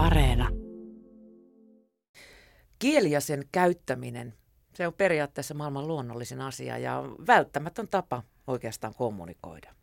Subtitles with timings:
[0.00, 0.48] Areena.
[2.78, 4.34] Kieli ja sen käyttäminen,
[4.74, 9.74] se on periaatteessa maailman luonnollisin asia ja välttämätön tapa oikeastaan kommunikoida.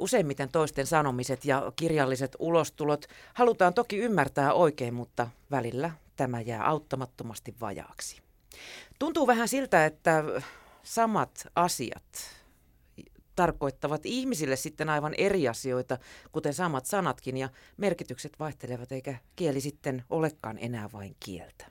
[0.00, 7.54] Useimmiten toisten sanomiset ja kirjalliset ulostulot halutaan toki ymmärtää oikein, mutta välillä tämä jää auttamattomasti
[7.60, 8.22] vajaaksi.
[8.98, 10.24] Tuntuu vähän siltä, että
[10.82, 12.04] samat asiat
[13.36, 15.98] tarkoittavat ihmisille sitten aivan eri asioita,
[16.32, 21.66] kuten samat sanatkin, ja merkitykset vaihtelevat, eikä kieli sitten olekaan enää vain kieltä.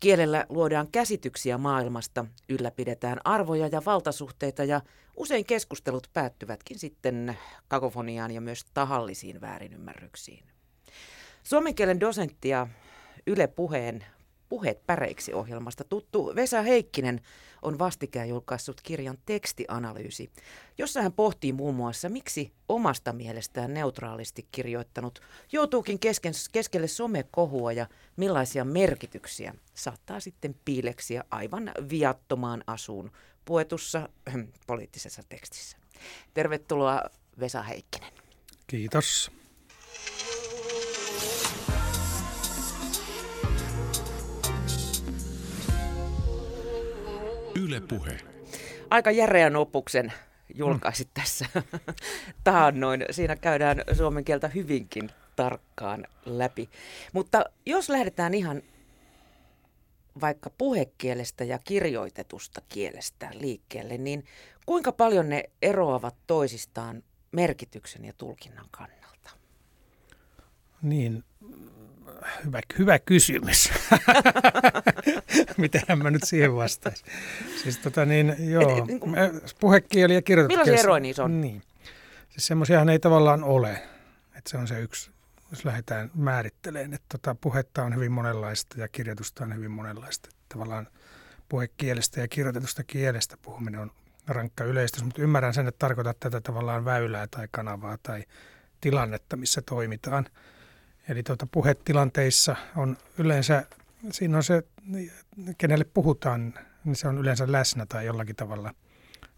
[0.00, 4.80] Kielellä luodaan käsityksiä maailmasta, ylläpidetään arvoja ja valtasuhteita ja
[5.16, 7.38] usein keskustelut päättyvätkin sitten
[7.68, 10.44] kakofoniaan ja myös tahallisiin väärinymmärryksiin.
[11.42, 12.66] Suomen kielen dosentti ja
[13.26, 14.04] Yle Puheen
[14.48, 17.20] Puheet päreiksi ohjelmasta tuttu Vesa Heikkinen
[17.62, 20.30] on vastikään julkaissut kirjan tekstianalyysi,
[20.78, 25.20] jossa hän pohtii muun muassa, miksi omasta mielestään neutraalisti kirjoittanut
[25.52, 33.10] joutuukin kesken, keskelle somekohua ja millaisia merkityksiä saattaa sitten piileksiä aivan viattomaan asuun
[33.44, 34.34] puetussa äh,
[34.66, 35.76] poliittisessa tekstissä.
[36.34, 37.02] Tervetuloa
[37.40, 38.12] Vesa Heikkinen.
[38.66, 39.37] Kiitos.
[47.58, 48.20] Yle Puhe.
[48.90, 50.12] Aika järeän opuksen
[50.54, 51.22] julkaisit mm.
[51.22, 51.46] tässä
[52.44, 53.04] taannoin.
[53.10, 56.70] Siinä käydään suomen kieltä hyvinkin tarkkaan läpi.
[57.12, 58.62] Mutta jos lähdetään ihan
[60.20, 64.24] vaikka puhekielestä ja kirjoitetusta kielestä liikkeelle, niin
[64.66, 69.30] kuinka paljon ne eroavat toisistaan merkityksen ja tulkinnan kannalta?
[70.82, 71.24] Niin,
[72.44, 73.70] hyvä, hyvä kysymys.
[75.56, 77.06] Miten mä nyt siihen vastaisin?
[77.62, 79.14] Siis tota niin, joo, niin kuin,
[79.60, 80.64] puhekieli ja kirjoituskieli.
[80.64, 81.40] Millaisia eroja niissä on?
[81.40, 81.62] Niin.
[82.28, 83.82] Siis semmoisiahan ei tavallaan ole.
[84.36, 85.10] Että se on se yksi,
[85.50, 90.28] jos lähdetään määrittelemään, että tota, puhetta on hyvin monenlaista ja kirjoitusta on hyvin monenlaista.
[90.32, 90.88] Että tavallaan
[91.48, 93.90] puhekielestä ja kirjoitetusta kielestä puhuminen on
[94.26, 98.24] rankka yleistys, mutta ymmärrän sen, että tarkoitat tätä tavallaan väylää tai kanavaa tai
[98.80, 100.26] tilannetta, missä toimitaan–
[101.08, 103.64] Eli tuota, puhetilanteissa on yleensä,
[104.10, 104.62] siinä on se,
[105.58, 106.54] kenelle puhutaan,
[106.84, 108.74] niin se on yleensä läsnä tai jollakin tavalla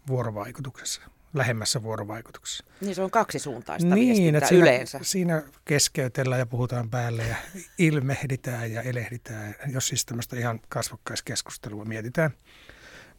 [0.07, 1.01] vuorovaikutuksessa,
[1.33, 2.63] lähemmässä vuorovaikutuksessa.
[2.81, 4.99] Niin se on kaksisuuntaista niin, että siinä, yleensä.
[5.01, 7.35] Siinä keskeytellään ja puhutaan päälle ja
[7.77, 12.31] ilmehditään ja elehditään, jos siis tämmöistä ihan kasvokkaiskeskustelua mietitään.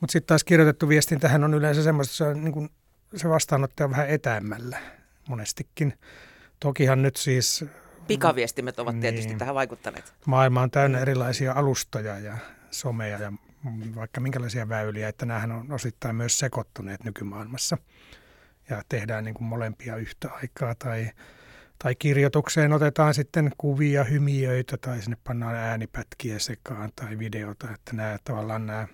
[0.01, 2.71] Mutta sitten taas kirjoitettu viestintähän on yleensä semmoista, se, on, niin
[3.17, 4.79] se vastaanottaja vähän etäämmällä
[5.29, 5.99] monestikin.
[6.61, 7.65] Tokihan nyt siis
[8.07, 9.39] Pikaviestimet ovat tietysti niin.
[9.39, 10.15] tähän vaikuttaneet.
[10.27, 12.37] Maailma on täynnä erilaisia alustoja ja
[12.71, 13.33] someja ja
[13.95, 17.79] vaikka minkälaisia väyliä, että näähän on osittain myös sekoittuneet nykymaailmassa.
[18.71, 21.11] Ja tehdään niin kuin molempia yhtä aikaa tai,
[21.79, 28.19] tai kirjoitukseen otetaan sitten kuvia, hymiöitä tai sinne pannaan äänipätkiä sekaan tai videota, että nämä
[28.25, 28.87] tavallaan nämä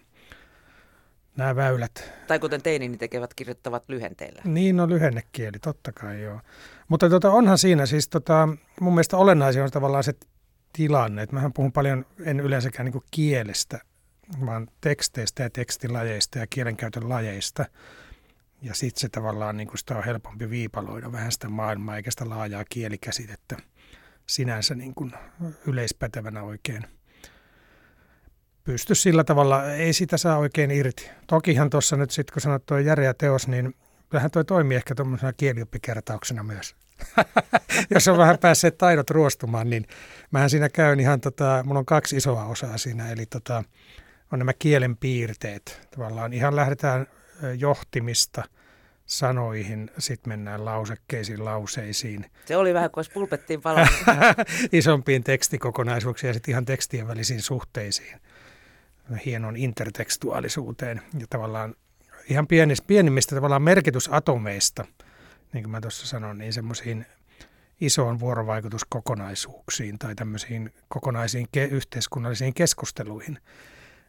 [1.37, 2.13] nämä väylät.
[2.27, 4.43] Tai kuten teinini tekevät, kirjoittavat lyhenteillä.
[4.45, 6.41] Niin, no lyhennekieli, totta kai joo.
[6.89, 8.49] Mutta tota, onhan siinä siis, tota,
[8.81, 10.15] mun mielestä olennaisin on tavallaan se
[10.73, 13.81] tilanne, että mähän puhun paljon, en yleensäkään niin kielestä,
[14.47, 17.65] vaan teksteistä ja tekstilajeista ja kielenkäytön lajeista.
[18.63, 22.65] Ja sitten se tavallaan niin sitä on helpompi viipaloida vähän sitä maailmaa eikä sitä laajaa
[22.69, 23.57] kielikäsitettä
[24.27, 25.13] sinänsä niin kuin
[25.67, 26.83] yleispätevänä oikein–
[28.69, 31.11] pysty sillä tavalla, ei sitä saa oikein irti.
[31.27, 32.79] Tokihan tuossa nyt sitten, kun sanot tuo
[33.19, 33.75] teos, niin
[34.09, 36.75] kyllähän tuo toimii ehkä tuommoisena kielioppikertauksena myös.
[37.95, 39.87] Jos on vähän päässeet taidot ruostumaan, niin
[40.31, 43.65] mähän siinä käyn ihan, tota, mulla on kaksi isoa osaa siinä, eli tota,
[44.33, 45.89] on nämä kielen piirteet.
[45.91, 47.07] Tavallaan ihan lähdetään
[47.59, 48.45] johtimista
[49.07, 52.27] sanoihin, sitten mennään lausekkeisiin, lauseisiin.
[52.45, 53.95] Se oli vähän kuin pulpettiin palannut.
[54.73, 58.21] Isompiin tekstikokonaisuuksiin ja sitten ihan tekstien välisiin suhteisiin
[59.25, 61.75] hienon intertekstuaalisuuteen ja tavallaan
[62.29, 64.85] ihan pienistä, pienimmistä tavallaan merkitysatomeista,
[65.53, 67.07] niin kuin mä tuossa sanoin, niin semmoisiin
[67.81, 73.39] isoon vuorovaikutuskokonaisuuksiin tai tämmöisiin kokonaisiin ke- yhteiskunnallisiin keskusteluihin.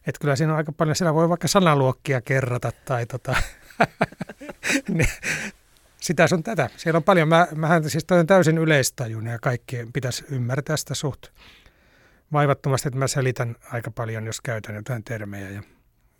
[0.06, 3.36] Että kyllä siinä on aika paljon, siellä voi vaikka sanaluokkia kerrata tai tota,
[6.00, 6.70] sitä sun tätä.
[6.76, 10.94] Siellä on paljon, mä, mähän siis toi on täysin yleistajuinen ja kaikkien pitäisi ymmärtää sitä
[10.94, 11.26] suht
[12.32, 15.62] vaivattomasti, että mä selitän aika paljon, jos käytän jotain termejä ja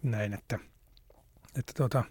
[0.03, 0.59] näin, että,
[1.59, 2.05] että tuota,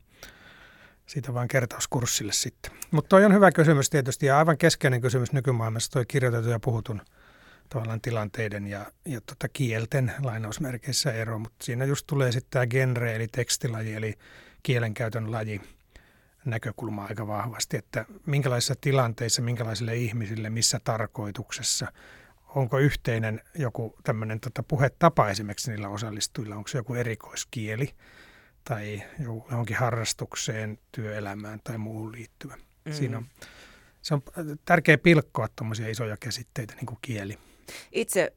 [1.05, 2.71] siitä vaan kertauskurssille sitten.
[2.91, 7.01] Mutta toi on hyvä kysymys tietysti ja aivan keskeinen kysymys nykymaailmassa toi kirjoitettu ja puhutun
[7.69, 13.15] tavallaan tilanteiden ja, ja tota kielten lainausmerkeissä ero, mutta siinä just tulee sitten tämä genre
[13.15, 14.13] eli tekstilaji eli
[14.63, 15.61] kielenkäytön laji
[16.45, 21.87] näkökulma aika vahvasti, että minkälaisissa tilanteissa, minkälaisille ihmisille, missä tarkoituksessa–
[22.55, 27.89] onko yhteinen joku tämmöinen tota, puhetapa esimerkiksi niillä osallistujilla, onko se joku erikoiskieli
[28.63, 32.55] tai johonkin harrastukseen, työelämään tai muuhun liittyvä.
[32.85, 32.93] Mm.
[32.93, 33.25] Siinä on,
[34.01, 34.21] se on
[34.65, 37.37] tärkeä pilkkoa tuommoisia isoja käsitteitä, niin kuin kieli.
[37.91, 38.33] Itse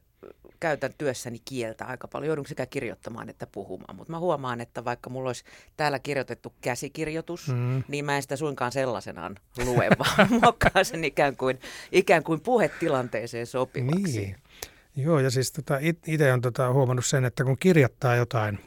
[0.62, 2.26] käytän työssäni kieltä aika paljon.
[2.26, 3.96] Joudun sekä kirjoittamaan että puhumaan.
[3.96, 5.44] Mutta mä huomaan, että vaikka mulla olisi
[5.76, 7.82] täällä kirjoitettu käsikirjoitus, mm.
[7.88, 11.58] niin mä en sitä suinkaan sellaisenaan lue, vaan muokkaan sen ikään kuin,
[11.92, 14.20] ikään kuin puhetilanteeseen sopivaksi.
[14.20, 14.36] Niin.
[14.96, 18.58] Joo, ja siis tota, itse on tota, huomannut sen, että kun kirjoittaa jotain,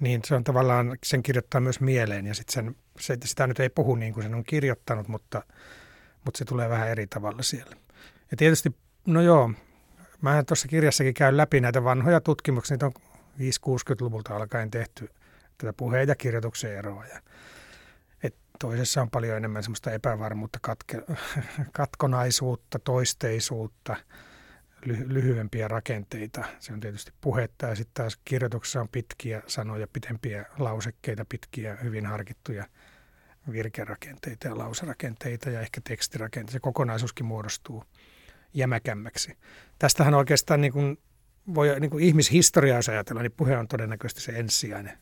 [0.00, 3.68] niin se on tavallaan, sen kirjoittaa myös mieleen ja sit sen, se, sitä nyt ei
[3.68, 5.42] puhu niin kuin sen on kirjoittanut, mutta,
[6.24, 7.76] mutta se tulee vähän eri tavalla siellä.
[8.30, 8.76] Ja tietysti,
[9.06, 9.50] no joo,
[10.24, 12.92] Mä tuossa kirjassakin käyn läpi näitä vanhoja tutkimuksia, niitä on
[13.38, 15.08] 5-60-luvulta alkaen tehty
[15.58, 17.06] tätä puheen ja kirjoituksen eroa.
[17.06, 17.20] Ja,
[18.22, 21.02] et toisessa on paljon enemmän semmoista epävarmuutta, katke,
[21.72, 23.96] katkonaisuutta, toisteisuutta,
[24.84, 26.44] lyhyempiä rakenteita.
[26.58, 32.06] Se on tietysti puhetta ja sitten taas kirjoituksessa on pitkiä sanoja, pitempiä lausekkeita, pitkiä, hyvin
[32.06, 32.64] harkittuja
[33.52, 36.52] virkerakenteita ja lauserakenteita ja ehkä tekstirakenteita.
[36.52, 37.84] Se kokonaisuuskin muodostuu
[38.54, 39.38] jämäkämmäksi.
[39.78, 40.98] Tästähän oikeastaan niin kuin
[41.54, 44.98] voi niin kuin ihmishistoriaa ajatella, niin puhe on todennäköisesti se ensisijainen.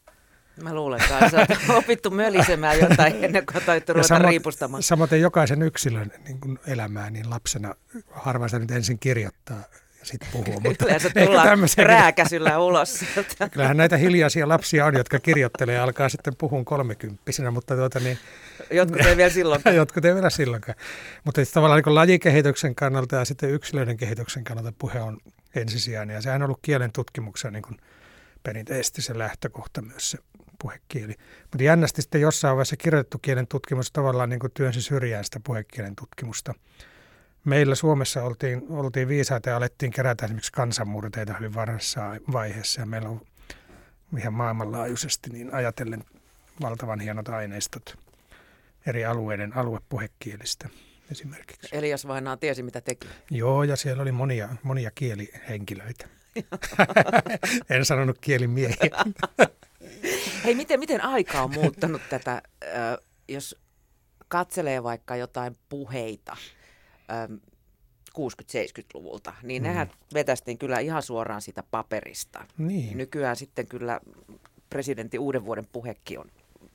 [0.62, 4.82] Mä luulen kanssa, että on opittu mölisemään jotain ennen kuin taittu ruveta samot, riipustamaan.
[4.82, 7.74] Samoin jokaisen yksilön niin kuin elämää, niin lapsena
[8.10, 9.62] harvaan sitä nyt ensin kirjoittaa
[10.02, 10.60] ja sitten puhuu.
[10.64, 13.04] Mutta Yleensä tullaan rääkäsyllä ulos.
[13.52, 18.18] Kyllähän näitä hiljaisia lapsia on, jotka kirjoittelee ja alkaa sitten puhua kolmekymppisenä, mutta tuota niin,
[18.70, 19.76] Jotkut ei vielä silloinkaan.
[19.76, 20.78] Jotkut ei vielä silloinkaan.
[21.24, 25.18] Mutta tavallaan niin lajikehityksen kannalta ja sitten yksilöiden kehityksen kannalta puhe on
[25.54, 26.14] ensisijainen.
[26.14, 27.80] Ja sehän on ollut kielen tutkimuksen niin
[28.42, 30.18] perinteisesti se lähtökohta myös se
[30.62, 31.14] puhekieli.
[31.42, 35.96] Mutta jännästi sitten jossain vaiheessa kirjoitettu kielen tutkimus tavallaan niin kuin työnsi syrjään sitä puhekielen
[35.96, 36.54] tutkimusta.
[37.44, 42.00] Meillä Suomessa oltiin, oltiin viisaita ja alettiin kerätä esimerkiksi kansanmurteita hyvin varhaisessa
[42.32, 42.80] vaiheessa.
[42.80, 43.20] Ja meillä on
[44.18, 46.04] ihan maailmanlaajuisesti niin ajatellen
[46.60, 47.98] valtavan hienot aineistot
[48.86, 50.68] eri alueiden aluepuhekielistä
[51.10, 51.68] esimerkiksi.
[51.72, 53.08] Eli jos vain tiesi, mitä teki.
[53.30, 56.08] Joo, ja siellä oli monia, monia kielihenkilöitä.
[57.70, 58.90] en sanonut kielimiehiä.
[60.44, 62.42] Hei, miten, miten aika on muuttanut tätä,
[63.28, 63.56] jos
[64.28, 66.36] katselee vaikka jotain puheita
[68.18, 69.68] 60-70-luvulta, niin mm.
[69.68, 72.44] nehän vetästiin kyllä ihan suoraan sitä paperista.
[72.58, 72.98] Niin.
[72.98, 74.00] Nykyään sitten kyllä
[74.70, 76.26] presidentin uuden vuoden puhekin on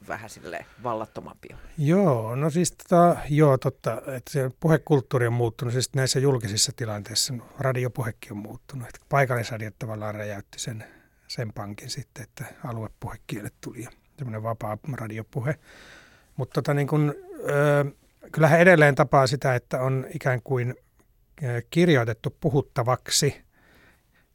[0.08, 1.48] vähän sille vallattomampi
[1.78, 7.34] Joo, no siis tota, joo, totta, että se puhekulttuuri on muuttunut, siis näissä julkisissa tilanteissa
[7.60, 8.88] radiopuhekin on muuttunut.
[8.88, 10.86] Että paikallisradiot tavallaan räjäytti sen,
[11.28, 15.60] sen pankin sitten, että aluepuhekielet tuli ja semmoinen vapaa radiopuhe.
[16.36, 17.16] Mutta tota, niin kun,
[18.32, 20.76] kyllähän edelleen tapaa sitä, että on ikään kuin
[21.70, 23.42] kirjoitettu puhuttavaksi.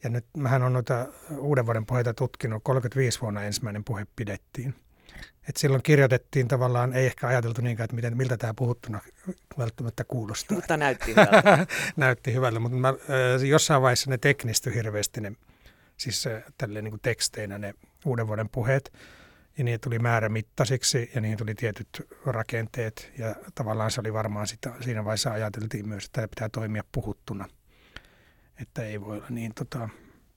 [0.04, 1.06] Ja nyt mähän on noita
[1.38, 2.62] uuden vuoden puheita tutkinut.
[2.64, 4.74] 35 vuonna ensimmäinen puhe pidettiin.
[5.48, 9.00] Et silloin kirjoitettiin tavallaan, ei ehkä ajateltu niinkään, että miten, miltä tämä puhuttuna
[9.58, 10.54] välttämättä kuulostaa.
[10.54, 11.66] Mutta näytti hyvältä.
[11.96, 12.94] näytti hyvältä, mutta mä,
[13.48, 15.32] jossain vaiheessa ne teknisty hirveästi, ne,
[16.02, 16.24] siis
[16.58, 18.92] tälleen niin kuin teksteinä ne uuden vuoden puheet.
[19.58, 21.88] Ja niitä tuli määrämittaisiksi ja niihin tuli tietyt
[22.26, 23.12] rakenteet.
[23.18, 27.48] Ja tavallaan se oli varmaan sitä, siinä vaiheessa ajateltiin myös, että pitää toimia puhuttuna.
[28.60, 29.88] Että ei voi olla niin tota,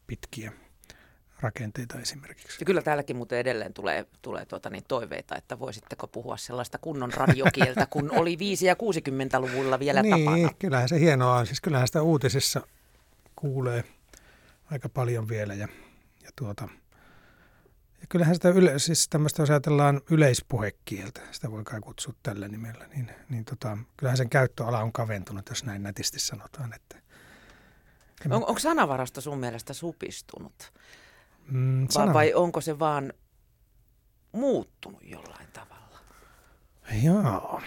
[0.08, 0.51] pitkiä
[1.40, 2.58] rakenteita esimerkiksi.
[2.60, 7.13] Ja kyllä täälläkin muuten edelleen tulee, tulee tuota niin toiveita, että voisitteko puhua sellaista kunnon
[7.13, 10.54] radiokieltä, kun oli 5- ja 60-luvulla vielä niin, tapana.
[10.60, 11.46] kyllähän se hienoa on.
[11.46, 12.68] Siis kyllähän sitä uutisissa
[13.36, 13.84] kuulee
[14.72, 15.54] aika paljon vielä.
[15.54, 15.68] Ja,
[16.24, 16.70] ja, tuota,
[18.02, 22.88] ja kyllähän sitä yle, siis tämmöistä, jos ajatellaan yleispuhekieltä, sitä voi kai kutsua tällä nimellä,
[22.88, 26.74] niin, niin tota, kyllähän sen käyttöala on kaventunut, jos näin nätisti sanotaan.
[26.74, 26.98] Että,
[28.30, 30.74] on, onko sanavarasto sun mielestä supistunut?
[31.52, 33.14] Mm, vai, vai onko se vaan
[34.32, 36.00] muuttunut jollain tavalla?
[37.04, 37.62] Joo.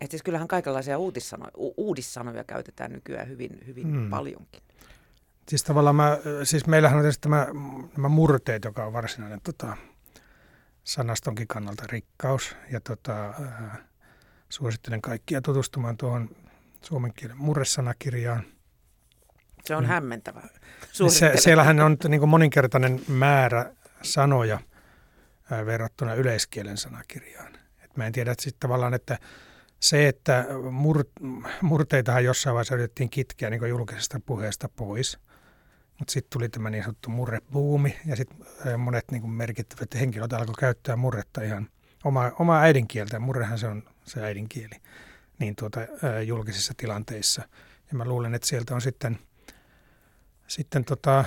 [0.00, 4.10] Et siis kyllähän kaikenlaisia uutissanoja, u- uudissanoja käytetään nykyään hyvin, hyvin mm.
[4.10, 4.62] paljonkin.
[5.48, 7.46] Siis tavallaan mä, siis meillähän on tietysti tämä,
[7.96, 9.76] nämä murteet, joka on varsinainen tota,
[10.84, 12.56] sanastonkin kannalta rikkaus.
[12.70, 13.78] Ja tota, äh,
[14.48, 16.28] suosittelen kaikkia tutustumaan tuohon
[16.82, 18.44] suomen kielen murresanakirjaan.
[19.64, 19.88] Se on mm.
[19.88, 20.48] hämmentävää.
[20.92, 24.58] Se, siellähän on niin kuin moninkertainen määrä sanoja
[25.50, 27.52] ää, verrattuna yleiskielen sanakirjaan.
[27.84, 29.18] Et mä en tiedä, että sitten tavallaan, että
[29.80, 31.04] se, että mur,
[31.62, 35.18] murteitahan jossain vaiheessa yritettiin kitkeä niin julkisesta puheesta pois,
[35.98, 38.46] mutta sitten tuli tämä niin sanottu murrebuumi ja sitten
[38.78, 41.68] monet niin merkittävät henkilöt alkoivat käyttää murretta ihan
[42.04, 43.18] oma, omaa äidinkieltä.
[43.18, 44.74] Murrehan se on se äidinkieli
[45.38, 47.42] niin tuota, ää, julkisissa tilanteissa–
[47.94, 49.18] Ja mä luulen, että sieltä on sitten,
[50.46, 51.24] sitten tota,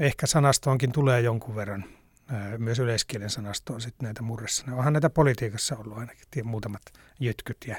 [0.00, 1.84] ehkä sanastoonkin tulee jonkun verran
[2.58, 4.78] myös yleiskielen sanastoon sitten näitä murresanoja.
[4.78, 6.82] Onhan näitä politiikassa ollut ainakin tiedän, muutamat
[7.20, 7.76] jytkyt ja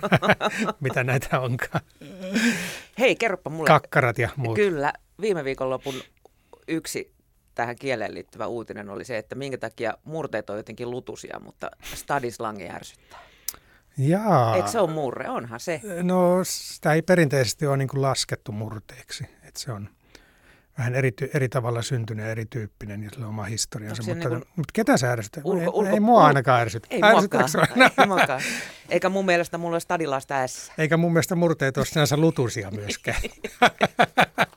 [0.80, 1.84] mitä näitä onkaan.
[2.98, 3.66] Hei, kerropa mulle.
[3.66, 4.56] Kakkarat ja muut.
[4.56, 5.94] Kyllä, viime viikonlopun
[6.68, 7.12] yksi
[7.54, 12.68] tähän kieleen liittyvä uutinen oli se, että minkä takia murteet on jotenkin lutusia, mutta stadislangi
[12.68, 13.20] ärsyttää.
[13.98, 14.56] Jaa.
[14.56, 15.28] Eikö se ole murre?
[15.28, 15.80] Onhan se.
[16.02, 19.24] No, sitä ei perinteisesti ole niin kuin laskettu murteeksi.
[19.24, 19.88] Että se on
[20.78, 24.02] vähän eri, eri tavalla syntynyt ja erityyppinen ja sillä on oma historiansa.
[24.02, 25.44] Mutta, niin mutta ketä sä ärsytät?
[25.44, 26.88] Ulko, ei, ulko, ei mua ainakaan ärsytä.
[26.90, 27.00] Ei
[28.06, 28.42] muakaan.
[28.88, 30.72] Eikä mun mielestä mulla ole stadilasta ässä.
[30.78, 33.20] Eikä mun mielestä murteet ole sinänsä lutuisia myöskään.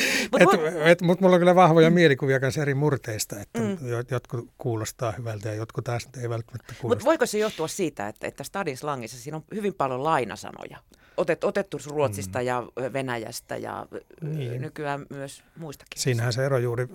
[0.32, 3.78] Mutta mut mulla on kyllä vahvoja mielikuvia kanssa eri murteista, että mm.
[4.10, 6.88] jotkut kuulostaa hyvältä ja jotkut taas ei välttämättä kuulosta.
[6.88, 10.78] Mutta voiko se johtua siitä, että, että stadin slangissa siinä on hyvin paljon lainasanoja?
[11.16, 12.44] Otet, otettu Ruotsista mm.
[12.44, 12.62] ja
[12.92, 13.86] Venäjästä ja
[14.20, 14.62] niin.
[14.62, 16.02] nykyään myös muistakin.
[16.02, 16.88] Siinähän se ero juuri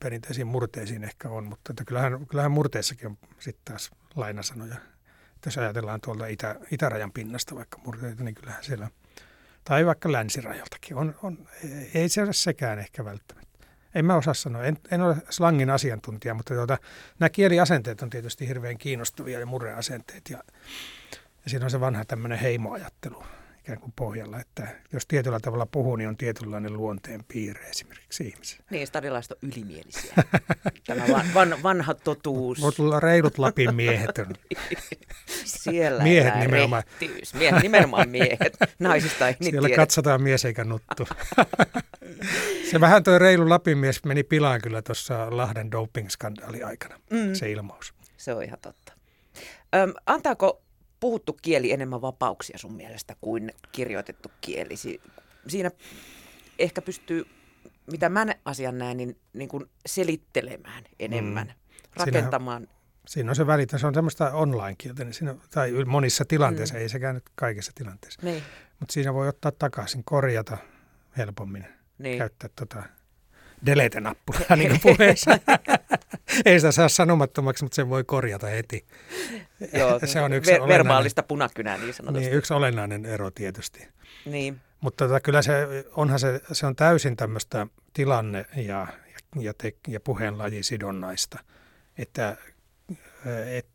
[0.00, 4.74] perinteisiin murteisiin ehkä on, mutta että kyllähän, kyllähän murteissakin on sitten taas lainasanoja.
[5.34, 8.88] Että jos ajatellaan tuolta itä, itärajan pinnasta vaikka murteita, niin kyllähän siellä–
[9.64, 10.96] tai vaikka länsirajaltakin.
[10.96, 11.48] On, on,
[11.94, 13.66] ei se ole sekään ehkä välttämättä.
[13.94, 14.64] En mä osaa sanoa.
[14.64, 16.78] En, en ole slangin asiantuntija, mutta tuota,
[17.18, 20.30] nämä kieliasenteet on tietysti hirveän kiinnostavia ja murreasenteet.
[20.30, 20.44] Ja,
[21.44, 23.24] ja siinä on se vanha tämmöinen heimoajattelu
[23.62, 28.64] ikään kuin pohjalla, että jos tietyllä tavalla puhuu, niin on tietynlainen luonteen piirre esimerkiksi ihmisellä.
[28.70, 30.14] Niin, stadilaiset on ylimielisiä.
[30.86, 32.58] Tämä van, van, vanha totuus.
[32.76, 34.18] Tulla reilut Lapin miehet.
[34.18, 34.34] On.
[35.44, 36.82] Siellä miehet nimenomaan.
[37.34, 38.56] Miehet, nimenomaan miehet.
[38.78, 39.82] Naisista ei Siellä tiedä.
[39.82, 41.08] katsotaan mies eikä nuttu.
[42.70, 47.34] se vähän tuo reilu Lapin mies meni pilaan kyllä tuossa Lahden doping-skandaali aikana, mm.
[47.34, 47.94] se ilmaus.
[48.16, 48.92] Se on ihan totta.
[49.74, 50.62] Öm, antaako
[51.02, 54.74] puhuttu kieli enemmän vapauksia sun mielestä kuin kirjoitettu kieli?
[55.46, 55.70] Siinä
[56.58, 57.26] ehkä pystyy,
[57.90, 61.52] mitä mä asian näen, niin, niin kuin selittelemään enemmän, mm.
[61.96, 62.62] rakentamaan.
[62.62, 66.80] Siinä, siinä on se välitä, se on semmoista online-kieltä, niin siinä, tai monissa tilanteissa, mm.
[66.80, 68.20] ei sekään nyt kaikissa tilanteissa.
[68.22, 68.42] Niin.
[68.80, 70.58] Mutta siinä voi ottaa takaisin, korjata
[71.16, 71.66] helpommin,
[71.98, 72.18] niin.
[72.18, 72.82] käyttää tota
[73.66, 75.30] delete-nappulaa niin puheessa.
[76.44, 78.86] Ei sitä saa sanomattomaksi, mutta sen voi korjata heti.
[79.78, 82.28] Joo, se on yksi ver- verbaalista punakynää niin sanotusti.
[82.28, 83.88] Niin, yksi olennainen ero tietysti.
[84.24, 84.60] Niin.
[84.80, 88.86] Mutta tota, kyllä se, onhan se, se on täysin tämmöistä tilanne- ja,
[89.40, 91.38] ja, te, ja puheenlajisidonnaista,
[91.98, 92.36] että
[93.46, 93.66] et,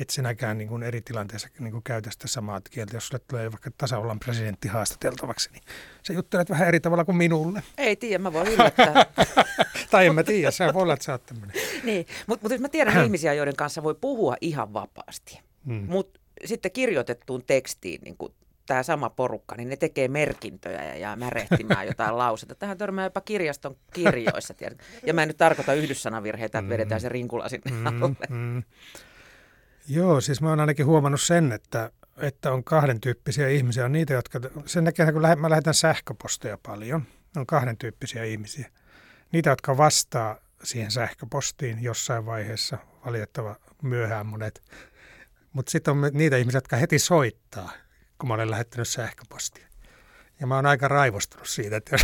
[0.00, 2.96] et sinäkään niin kuin eri tilanteissa niin kuin käytä sitä samaa kieltä.
[2.96, 5.62] Jos sulle tulee vaikka tasavallan presidentti haastateltavaksi, niin
[6.02, 7.62] se juttelet vähän eri tavalla kuin minulle.
[7.78, 9.06] Ei tiedä, mä voin yllättää.
[9.90, 11.56] tai en mä tiedä, sä voi olla, että sä oot tämmöinen.
[11.84, 15.40] niin, mutta mut mä tiedän ihmisiä, joiden kanssa voi puhua ihan vapaasti.
[15.66, 15.86] Hmm.
[15.88, 18.34] Mutta sitten kirjoitettuun tekstiin, niin kuin
[18.66, 22.54] tämä sama porukka, niin ne tekee merkintöjä ja jää märehtimään jotain lausetta.
[22.54, 24.54] Tähän törmää jopa kirjaston kirjoissa.
[24.54, 24.78] Tiedät.
[25.06, 28.26] Ja mä en nyt tarkoita yhdyssanavirheitä, että vedetään se rinkula sinne mm, alle.
[28.28, 28.62] Mm.
[29.88, 33.84] Joo, siis mä oon ainakin huomannut sen, että, että on kahden tyyppisiä ihmisiä.
[33.84, 37.02] On niitä, jotka, sen näkee, kun mä lähetän sähköposteja paljon,
[37.36, 38.70] on kahden tyyppisiä ihmisiä.
[39.32, 44.62] Niitä, jotka vastaa siihen sähköpostiin jossain vaiheessa, valitettava myöhään monet.
[45.52, 47.72] Mutta sitten on niitä ihmisiä, jotka heti soittaa,
[48.18, 49.66] kun mä olen lähettänyt sähköpostia.
[50.40, 52.02] Ja mä oon aika raivostunut siitä, että jos,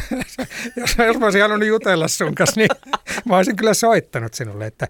[0.77, 2.69] jos, jos mä olisin halunnut jutella sun kanssa, niin
[3.29, 4.89] mä olisin kyllä soittanut sinulle, että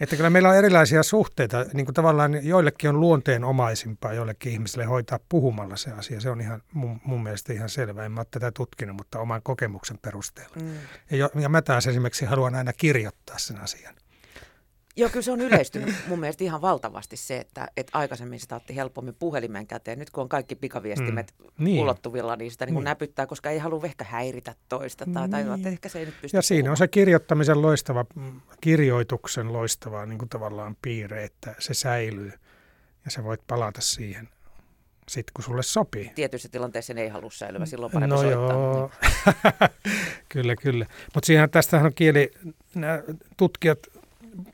[0.00, 5.18] että kyllä meillä on erilaisia suhteita, niin kuin tavallaan joillekin on luonteenomaisimpaa joillekin ihmisille hoitaa
[5.28, 6.20] puhumalla se asia.
[6.20, 8.04] Se on ihan mun, mun mielestä ihan selvä.
[8.04, 10.56] En mä ole tätä tutkinut, mutta oman kokemuksen perusteella.
[10.62, 10.74] Mm.
[11.10, 13.94] Ja, ja mä taas esimerkiksi haluan aina kirjoittaa sen asian.
[14.96, 18.76] Joo, kyllä se on yleistynyt mun mielestä ihan valtavasti se, että, että aikaisemmin sitä otti
[18.76, 19.98] helpommin puhelimen käteen.
[19.98, 21.82] Nyt kun on kaikki pikaviestimet mm, niin.
[21.82, 22.84] ulottuvilla, niin sitä niin niin.
[22.84, 25.04] näpyttää, koska ei halua ehkä häiritä toista.
[25.14, 25.30] Tai, niin.
[25.30, 26.72] tai että ehkä se ei nyt pysty Ja siinä puhumaan.
[26.72, 28.04] on se kirjoittamisen loistava,
[28.60, 32.32] kirjoituksen loistava niin kuin tavallaan piirre, että se säilyy
[33.04, 34.28] ja sä voit palata siihen
[35.08, 36.12] sitten kun sulle sopii.
[36.14, 38.52] Tietyissä tilanteissa ei halua säilyä, silloin parempi no soittaa.
[38.52, 38.90] Joo.
[40.32, 40.86] kyllä, kyllä.
[41.14, 42.30] Mutta siinä tästähän on kieli,
[43.36, 43.78] tutkijat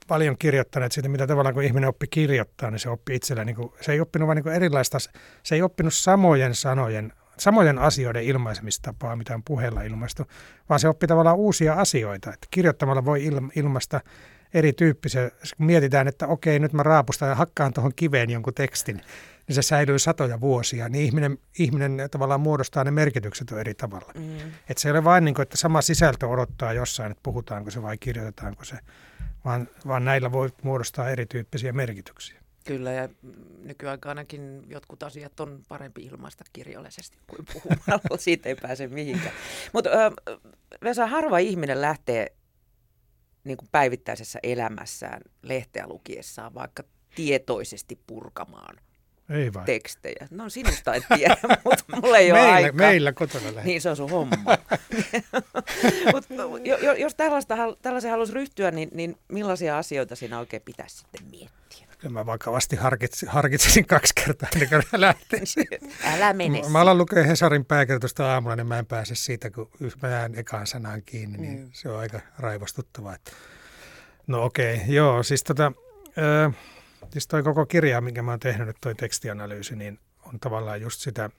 [0.08, 3.72] paljon kirjoittaneet siitä, mitä tavallaan kun ihminen oppi kirjoittaa, niin se oppi itsellä, niin kuin,
[3.80, 4.98] se ei oppinut vain niin erilaista,
[5.42, 10.22] se ei oppinut samojen sanojen, samojen asioiden ilmaisemistapaa, mitä on puheella ilmaistu,
[10.68, 12.32] vaan se oppi tavallaan uusia asioita.
[12.32, 14.00] Että kirjoittamalla voi ilmaista
[14.54, 18.96] erityyppisiä, kun mietitään, että okei, nyt mä raapustan ja hakkaan tuohon kiveen jonkun tekstin,
[19.48, 24.12] niin se säilyy satoja vuosia, niin ihminen, ihminen tavallaan muodostaa ne merkitykset eri tavalla.
[24.14, 24.36] Mm.
[24.68, 27.82] Että se ei ole vain niin kuin, että sama sisältö odottaa jossain, että puhutaanko se
[27.82, 28.76] vai kirjoitetaanko se,
[29.46, 32.40] vaan, vaan näillä voi muodostaa erityyppisiä merkityksiä.
[32.64, 33.08] Kyllä, ja
[33.62, 38.16] nykyaikanakin jotkut asiat on parempi ilmaista kirjallisesti kuin puhumalla.
[38.18, 39.34] Siitä ei pääse mihinkään.
[39.72, 39.90] Mutta
[40.82, 42.32] Vesa, harva ihminen lähtee
[43.44, 46.82] niin kuin päivittäisessä elämässään lehteä lukiessaan vaikka
[47.14, 48.76] tietoisesti purkamaan
[49.30, 49.64] ei vai.
[49.64, 50.28] tekstejä.
[50.30, 52.72] No sinusta en tiedä, mutta mulla ei meillä, ole aikaa.
[52.72, 53.64] Meillä kotona lähtee.
[53.64, 54.36] Niin se on sun homma.
[56.12, 56.24] Mut,
[56.98, 61.86] jos tällaista, tällaisen haluaisi ryhtyä, niin, niin millaisia asioita siinä oikein pitäisi sitten miettiä?
[61.98, 65.66] Kyllä mä vakavasti harkitsin, harkitsisin kaksi kertaa ennen kuin lähtisin.
[66.14, 66.62] Älä mene.
[66.68, 69.70] Mä alan lukea Hesarin pääkirjoitusta aamulla, niin mä en pääse siitä, kun
[70.02, 71.70] mä jään ekaan sanaan kiinni, niin mm.
[71.72, 73.16] se on aika raivostuttavaa.
[74.26, 75.72] No okei, okay, joo, siis tota,
[76.46, 76.54] äh,
[77.12, 81.30] siis toi koko kirja, minkä mä oon tehnyt, toi tekstianalyysi, niin on tavallaan just sitä,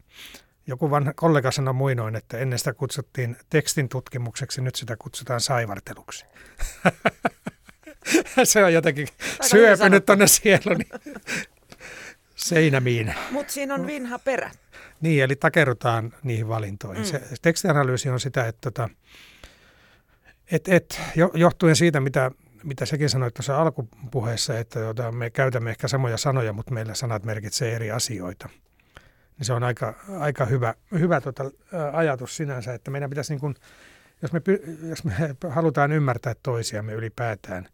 [0.67, 6.25] joku vanha kollega sanoi muinoin, että ennen sitä kutsuttiin tekstin tutkimukseksi, nyt sitä kutsutaan saivarteluksi.
[8.43, 10.85] se on jotenkin Aika syöpynyt tuonne sieluni
[12.35, 13.15] seinämiin.
[13.31, 14.51] Mutta siinä on vinha perä.
[15.01, 17.03] Niin, eli takerutaan niihin valintoihin.
[17.03, 17.09] Mm.
[17.09, 18.89] Se, tekstianalyysi on sitä, että tota,
[20.51, 21.01] et, et,
[21.33, 22.31] johtuen siitä, mitä,
[22.63, 27.23] mitä sekin sanoit tuossa alkupuheessa, että tota, me käytämme ehkä samoja sanoja, mutta meillä sanat
[27.23, 28.49] merkitsee eri asioita.
[29.37, 31.51] Niin se on aika, aika hyvä, hyvä tota,
[31.93, 33.55] ajatus sinänsä, että meidän pitäisi, niin kun,
[34.21, 34.41] jos, me,
[34.89, 35.13] jos me
[35.49, 37.67] halutaan ymmärtää toisiamme ylipäätään,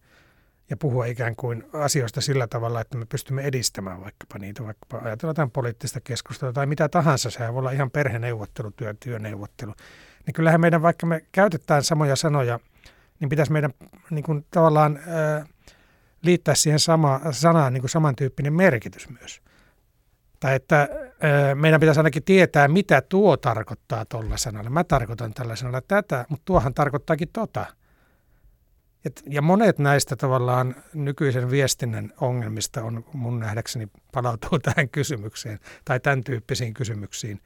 [0.69, 5.51] ja puhua ikään kuin asioista sillä tavalla, että me pystymme edistämään vaikkapa niitä, vaikkapa ajatellaan
[5.51, 9.73] poliittista keskustelua tai mitä tahansa, sehän voi olla ihan perheneuvottelu, työ, työneuvottelu.
[10.25, 12.59] Niin kyllähän meidän, vaikka me käytetään samoja sanoja,
[13.23, 13.73] niin pitäisi meidän
[14.09, 15.45] niin kuin tavallaan ää,
[16.21, 19.41] liittää siihen sama, sanaan niin kuin samantyyppinen merkitys myös.
[20.39, 20.89] Tai että
[21.21, 24.69] ää, meidän pitäisi ainakin tietää, mitä tuo tarkoittaa tuolla sanalla.
[24.69, 27.65] Mä tarkoitan tällä sanalla tätä, mutta tuohan tarkoittaakin tota.
[29.05, 35.99] Et, ja monet näistä tavallaan nykyisen viestinnän ongelmista on mun nähdäkseni palautuu tähän kysymykseen tai
[35.99, 37.41] tämän tyyppisiin kysymyksiin.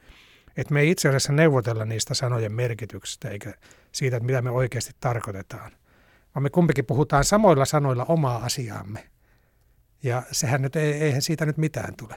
[0.56, 3.54] Että me ei itse asiassa neuvotella niistä sanojen merkityksestä eikä
[3.92, 5.72] siitä, että mitä me oikeasti tarkoitetaan.
[6.34, 9.08] Vaan me kumpikin puhutaan samoilla sanoilla omaa asiaamme.
[10.02, 12.14] Ja sehän nyt ei, eihän siitä nyt mitään tule.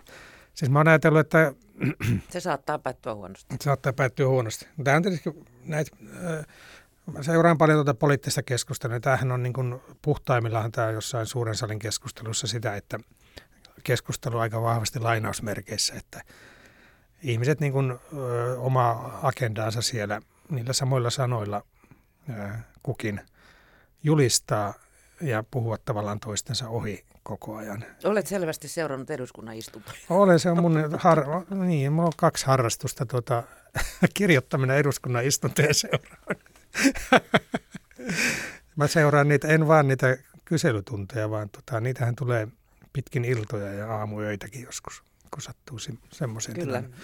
[0.54, 1.54] Siis mä oon ajatellut, että...
[2.30, 3.56] Se saattaa päättyä huonosti.
[3.56, 4.67] Se saattaa päättyä huonosti.
[4.84, 5.30] Tämä on tietysti
[5.65, 5.91] näitä
[7.13, 9.00] Mä seuraan paljon tuota poliittista keskustelua.
[9.00, 13.00] Tämähän on niin kuin puhtaimmillaan tämä jossain suuren salin keskustelussa sitä, että
[13.84, 16.22] keskustelu aika vahvasti lainausmerkeissä, että
[17.24, 21.62] ihmiset niin kuin, ö, oma agendaansa siellä niillä samoilla sanoilla
[22.84, 23.22] kukin
[24.04, 24.74] julistaa
[25.22, 27.86] ja puhua tavallaan toistensa ohi koko ajan.
[28.04, 29.98] Olet selvästi seurannut eduskunnan istuntoja.
[30.10, 33.44] Olen, se on mun, har, niin, mulla on kaksi harrastusta, tuota,
[34.14, 36.36] kirjoittaminen eduskunnan istuntojen seuraan.
[38.76, 42.48] Mä seuraan niitä, en vaan niitä kyselytunteja, vaan tota, niitähän tulee
[42.94, 46.82] pitkin iltoja ja aamuyöitäkin joskus, kun sattuu se, semmoiseen Kyllä.
[46.82, 46.98] Tilanne.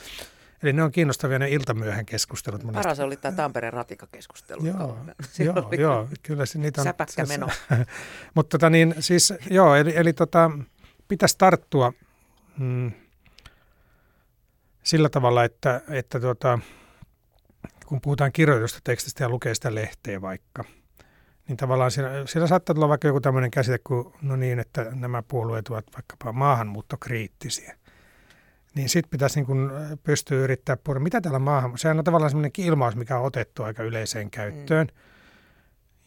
[0.63, 2.63] Eli ne on kiinnostavia ne iltamyöhän keskustelut.
[2.63, 2.83] Monesti.
[2.83, 4.65] Paras oli tämä Tampereen ratikakeskustelu.
[4.65, 4.97] Joo,
[5.45, 6.85] joo, joo, kyllä se niitä on.
[6.85, 7.47] Säpäkkä meno.
[8.35, 10.51] Mutta tota niin, siis joo, eli, eli tota,
[11.07, 11.93] pitäisi tarttua
[12.57, 12.91] mm,
[14.83, 16.59] sillä tavalla, että, että tota,
[17.85, 20.63] kun puhutaan kirjoitusta tekstistä ja lukee sitä lehteä vaikka,
[21.47, 25.23] niin tavallaan siellä, siellä saattaa tulla vaikka joku tämmöinen käsite kuin, no niin, että nämä
[25.27, 27.75] puolueet ovat vaikkapa maahanmuuttokriittisiä.
[28.75, 29.71] Niin sitten pitäisi niin kun
[30.03, 33.83] pystyä yrittää puhua, mitä täällä maahan, sehän on tavallaan semmoinen ilmaus, mikä on otettu aika
[33.83, 34.87] yleiseen käyttöön.
[34.87, 34.93] Mm.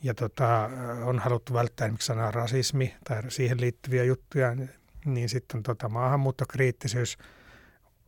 [0.03, 0.71] Ja tota,
[1.05, 4.57] on haluttu välttää esimerkiksi sanaa rasismi tai siihen liittyviä juttuja,
[5.05, 7.19] niin sitten on tota maahanmuuttokriittisyys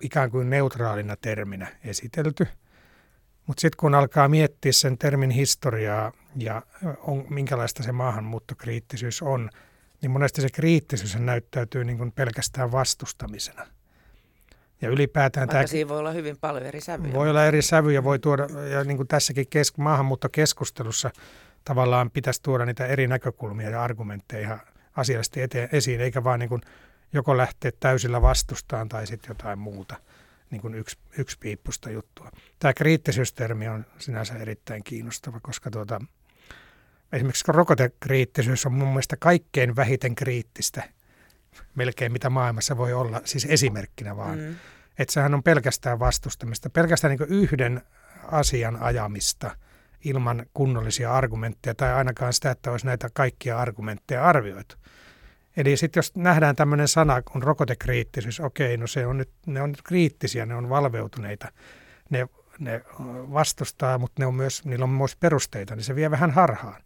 [0.00, 2.46] ikään kuin neutraalina terminä esitelty–
[3.46, 6.62] mutta sitten kun alkaa miettiä sen termin historiaa ja
[6.98, 9.50] on, minkälaista se maahanmuuttokriittisyys on,
[10.02, 13.66] niin monesti se kriittisyys näyttäytyy niin kuin pelkästään vastustamisena.
[14.82, 17.14] Ja ylipäätään Vaikka tämä, siinä voi olla hyvin paljon eri sävyjä.
[17.14, 21.10] Voi olla eri sävyjä, voi tuoda, ja niin kuin tässäkin kes, maahanmuuttokeskustelussa
[21.64, 24.60] tavallaan pitäisi tuoda niitä eri näkökulmia ja argumentteja ihan
[24.96, 26.60] asiallisesti eteen, esiin, eikä vaan niin kuin
[27.12, 29.96] joko lähteä täysillä vastustaan tai sitten jotain muuta
[30.50, 32.30] niin kuin yksi, yksi piippusta juttua.
[32.58, 36.00] Tämä kriittisyystermi on sinänsä erittäin kiinnostava, koska tuota,
[37.12, 40.82] esimerkiksi rokotekriittisyys on mun mielestä kaikkein vähiten kriittistä
[41.74, 44.38] melkein mitä maailmassa voi olla, siis esimerkkinä vaan.
[44.38, 44.54] Mm.
[44.98, 47.82] Että sehän on pelkästään vastustamista, pelkästään niin yhden
[48.22, 49.56] asian ajamista
[50.04, 54.76] ilman kunnollisia argumentteja tai ainakaan sitä, että olisi näitä kaikkia argumentteja arvioitu.
[55.56, 59.70] Eli sitten jos nähdään tämmöinen sana kuin rokotekriittisyys, okei, no se on nyt, ne on
[59.70, 61.52] nyt kriittisiä, ne on valveutuneita,
[62.10, 62.80] ne, ne
[63.32, 66.82] vastustaa, mutta ne on myös, niillä on myös perusteita, niin se vie vähän harhaan.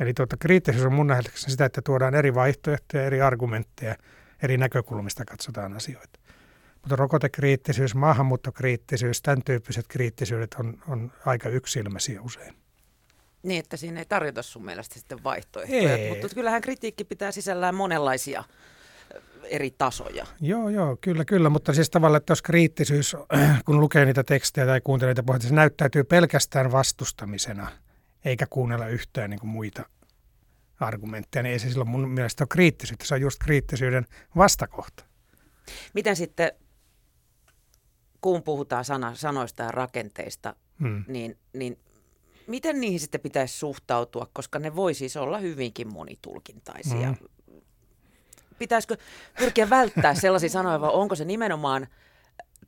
[0.00, 3.96] Eli tuota, kriittisyys on mun nähdäkseni sitä, että tuodaan eri vaihtoehtoja, eri argumentteja,
[4.42, 6.18] eri näkökulmista katsotaan asioita.
[6.82, 12.54] Mutta rokotekriittisyys, maahanmuuttokriittisyys, tämän tyyppiset kriittisyydet on, on aika yksilmäisiä usein.
[13.42, 15.96] Niin, että siinä ei tarjota sun mielestä sitten vaihtoehtoja.
[15.96, 16.08] Ei.
[16.08, 18.44] Mutta kyllähän kritiikki pitää sisällään monenlaisia
[19.42, 20.26] eri tasoja.
[20.40, 21.50] Joo, joo, kyllä, kyllä.
[21.50, 23.16] Mutta siis tavallaan, että jos kriittisyys,
[23.66, 27.68] kun lukee niitä tekstejä tai kuuntelee niitä puheita, se näyttäytyy pelkästään vastustamisena,
[28.24, 29.84] eikä kuunnella yhtään niin kuin muita
[30.80, 33.06] argumentteja, niin ei se silloin mun mielestä ole kriittisyyttä.
[33.06, 34.06] Se on just kriittisyyden
[34.36, 35.04] vastakohta.
[35.94, 36.52] Miten sitten,
[38.20, 41.04] kun puhutaan sana, sanoista ja rakenteista, hmm.
[41.08, 41.78] niin, niin
[42.46, 47.08] miten niihin sitten pitäisi suhtautua, koska ne voi siis olla hyvinkin monitulkintaisia.
[47.08, 47.28] Hmm
[48.58, 48.96] pitäisikö
[49.38, 51.86] pyrkiä välttää sellaisia sanoja, vai onko se nimenomaan,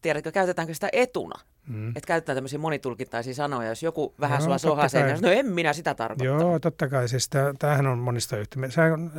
[0.02, 1.40] tiedätkö, käytetäänkö sitä etuna?
[1.68, 1.88] Mm.
[1.88, 5.94] Että käytetään tämmöisiä monitulkintaisia sanoja, jos joku vähän sua sohaa sen, no en minä sitä
[5.94, 6.24] tarkoita.
[6.24, 7.08] Joo, totta kai.
[7.08, 8.66] Siis tämähän on monista yhtymä.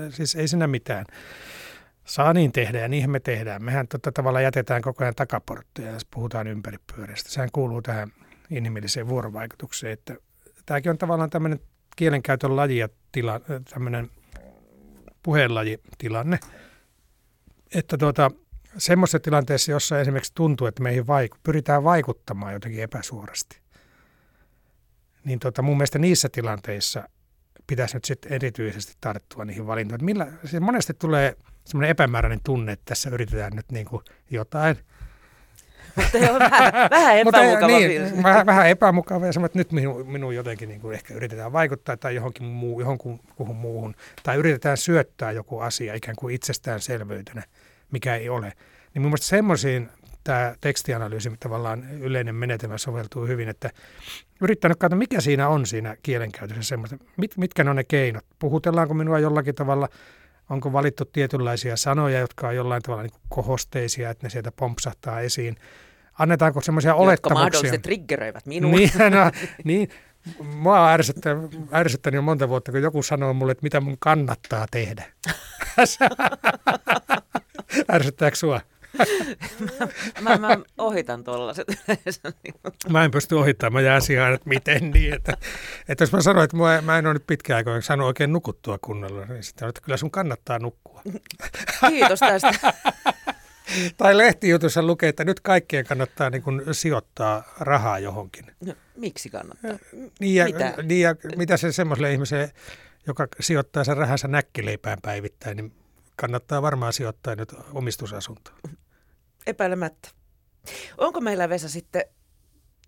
[0.09, 1.05] Siis ei siinä mitään.
[2.05, 3.63] Saa niin tehdä ja niinhän me tehdään.
[3.63, 7.29] Mehän totta tavalla jätetään koko ajan takaportteja, jos puhutaan ympäripyöreästä.
[7.29, 8.11] Sehän kuuluu tähän
[8.49, 9.93] inhimilliseen vuorovaikutukseen.
[9.93, 10.15] Että
[10.65, 11.59] tämäkin on tavallaan tämmöinen
[11.95, 14.09] kielenkäytön laji ja tila, tämmöinen
[15.23, 16.39] puheenlajitilanne,
[17.75, 18.31] että tuota,
[18.77, 23.59] semmoisessa tilanteessa, jossa esimerkiksi tuntuu, että meihin vaiku- pyritään vaikuttamaan jotenkin epäsuorasti,
[25.23, 27.09] niin tota, mun mielestä niissä tilanteissa
[27.67, 30.05] pitäisi nyt sitten erityisesti tarttua niihin valintoihin.
[30.05, 31.35] Millä, siis monesti tulee
[31.65, 34.77] semmoinen epämääräinen tunne, että tässä yritetään nyt niin kuin jotain–
[35.97, 40.69] mutta on vähän, vähän epämukava niin, vähän, vähän epämukava ja että nyt minun, minun jotenkin
[40.69, 43.19] niin kuin ehkä yritetään vaikuttaa tai johonkin, muu, johonkin
[43.53, 43.95] muuhun.
[44.23, 47.43] Tai yritetään syöttää joku asia ikään kuin itsestäänselvyytenä,
[47.91, 48.53] mikä ei ole.
[48.93, 49.89] Niin mun mielestä semmoisiin
[50.23, 53.69] tämä tekstianalyysi tavallaan yleinen menetelmä soveltuu hyvin, että
[54.41, 58.25] yrittää nyt katsoa, mikä siinä on siinä kielenkäytössä semmoista, mit, mitkä ne on ne keinot.
[58.39, 59.89] Puhutellaanko minua jollakin tavalla,
[60.49, 65.55] onko valittu tietynlaisia sanoja, jotka on jollain tavalla niin kohosteisia, että ne sieltä pompsahtaa esiin
[66.19, 67.13] annetaanko semmoisia olettamuksia.
[67.13, 68.71] Jotka mahdollisesti triggeröivät minua.
[68.71, 69.31] Niin, no,
[69.63, 69.89] niin.
[70.43, 74.65] Mua on ärsyttänyt, ärsyttänyt jo monta vuotta, kun joku sanoo mulle, että mitä mun kannattaa
[74.71, 75.05] tehdä.
[77.95, 78.61] Ärsyttääkö sua?
[80.21, 81.67] mä, mä, mä ohitan tuollaiset
[82.89, 85.13] Mä en pysty ohittamaan, mä jään siihen, että miten niin.
[85.13, 85.37] Että,
[85.89, 88.77] että jos mä sanoin, että mä, mä en ole nyt pitkään aikaa saanut oikein nukuttua
[88.81, 91.01] kunnolla, niin sitten että kyllä sun kannattaa nukkua.
[91.89, 92.73] Kiitos tästä.
[93.97, 98.45] tai lehtijutussa lukee, että nyt kaikkien kannattaa niin kuin sijoittaa rahaa johonkin.
[98.65, 99.71] No, miksi kannattaa?
[100.19, 100.73] Niin ja, mitä?
[100.83, 102.51] Niin ja mitä se semmoiselle ihmiselle,
[103.07, 105.73] joka sijoittaa sen rahansa näkkileipään päivittäin, niin
[106.21, 108.57] kannattaa varmaan sijoittaa nyt omistusasuntoon.
[109.47, 110.09] Epäilemättä.
[110.97, 112.03] Onko meillä Vesa sitten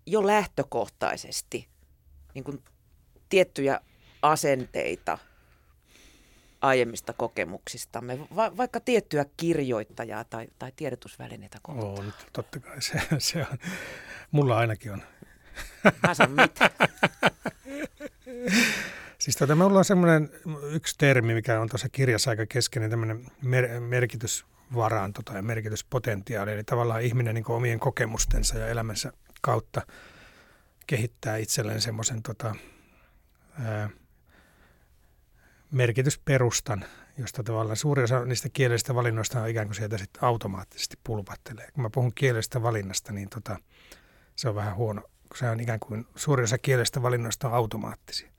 [0.06, 1.68] jo lähtökohtaisesti
[2.34, 2.64] niin kuin
[3.28, 3.80] tiettyjä
[4.22, 5.18] asenteita–
[6.60, 12.06] aiemmista kokemuksistamme, va- vaikka tiettyä kirjoittajaa tai, tai tiedotusvälineitä kohtaan?
[12.06, 13.58] On, totta kai se, se on.
[14.30, 15.02] Mulla ainakin on.
[16.06, 16.70] Mä sanon mitä.
[19.20, 20.30] Siis tota, me ollaan semmoinen
[20.70, 26.52] yksi termi, mikä on tuossa kirjassa aika keskeinen, tämmöinen mer- merkitysvaranto tai merkityspotentiaali.
[26.52, 29.82] Eli tavallaan ihminen niin omien kokemustensa ja elämänsä kautta
[30.86, 32.54] kehittää itselleen semmoisen tota,
[35.70, 36.84] merkitysperustan,
[37.18, 41.68] josta tavallaan suuri osa niistä kielellisistä valinnoista on ikään kuin sieltä sitten automaattisesti pulpattelee.
[41.72, 43.58] Kun mä puhun kielellisestä valinnasta, niin tota,
[44.36, 48.30] se on vähän huono, kun se on ikään kuin suuri osa kielellisistä valinnoista on automaattisia.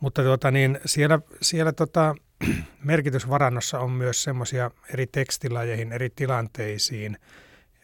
[0.00, 2.14] Mutta tuota, niin siellä, siellä tota,
[2.84, 7.18] merkitysvarannossa on myös semmoisia eri tekstilajeihin, eri tilanteisiin,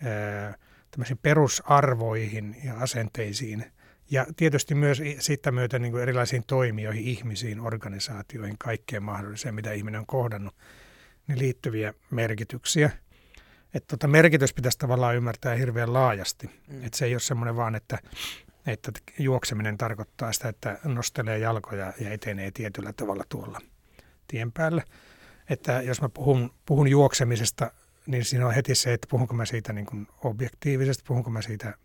[0.05, 0.55] ää,
[1.23, 3.65] perusarvoihin ja asenteisiin–
[4.13, 10.01] ja tietysti myös siitä myötä niin kuin erilaisiin toimijoihin, ihmisiin, organisaatioihin, kaikkeen mahdolliseen, mitä ihminen
[10.01, 10.55] on kohdannut,
[11.27, 12.91] niin liittyviä merkityksiä.
[13.75, 16.47] Että tota merkitys pitäisi tavallaan ymmärtää hirveän laajasti.
[16.47, 16.85] Mm.
[16.85, 17.99] Että se ei ole semmoinen vaan, että,
[18.67, 23.59] että juokseminen tarkoittaa sitä, että nostelee jalkoja ja etenee tietyllä tavalla tuolla
[24.29, 24.83] tien päällä.
[25.51, 27.73] Että jos mä puhun, puhun juoksemisesta,
[28.07, 31.75] niin siinä on heti se, että puhunko mä siitä niin kuin objektiivisesti, puhunko mä siitä–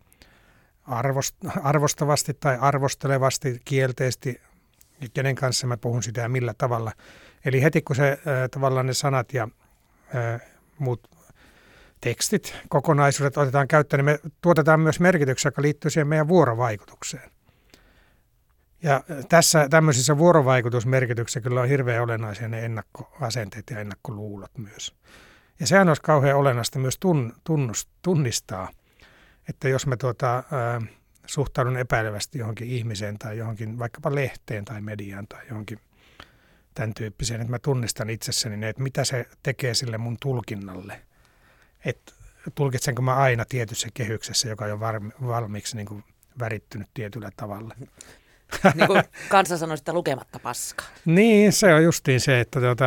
[0.88, 4.40] arvost, arvostavasti tai arvostelevasti, kielteisesti,
[5.14, 6.92] kenen kanssa mä puhun sitä ja millä tavalla.
[7.44, 8.18] Eli heti kun se äh,
[8.50, 9.48] tavallaan ne sanat ja
[10.14, 10.40] äh,
[10.78, 11.10] muut
[12.00, 17.30] tekstit, kokonaisuudet otetaan käyttöön, niin me tuotetaan myös merkityksiä, joka liittyy siihen meidän vuorovaikutukseen.
[18.82, 24.94] Ja tässä tämmöisissä vuorovaikutusmerkityksissä kyllä on hirveän olennaisia ne ennakkoasenteet ja ennakkoluulot myös.
[25.60, 28.68] Ja sehän olisi kauhean olennaista myös tun, tunnust, tunnistaa,
[29.48, 30.82] että jos mä tuota, ää,
[31.26, 35.80] suhtaudun epäilevästi johonkin ihmiseen tai johonkin vaikkapa lehteen tai mediaan tai johonkin
[36.74, 41.02] tämän tyyppisiä, että mä tunnistan itsessäni ne, että mitä se tekee sille mun tulkinnalle.
[41.84, 42.12] Että
[42.54, 44.80] tulkitsenko mä aina tietyssä kehyksessä, joka on
[45.26, 46.04] valmiiksi niin kuin
[46.38, 47.74] värittynyt tietyllä tavalla.
[48.74, 50.84] niin kuin kansa sanoi sitä lukematta paska.
[51.04, 52.84] niin, se on justiin se, että tuota,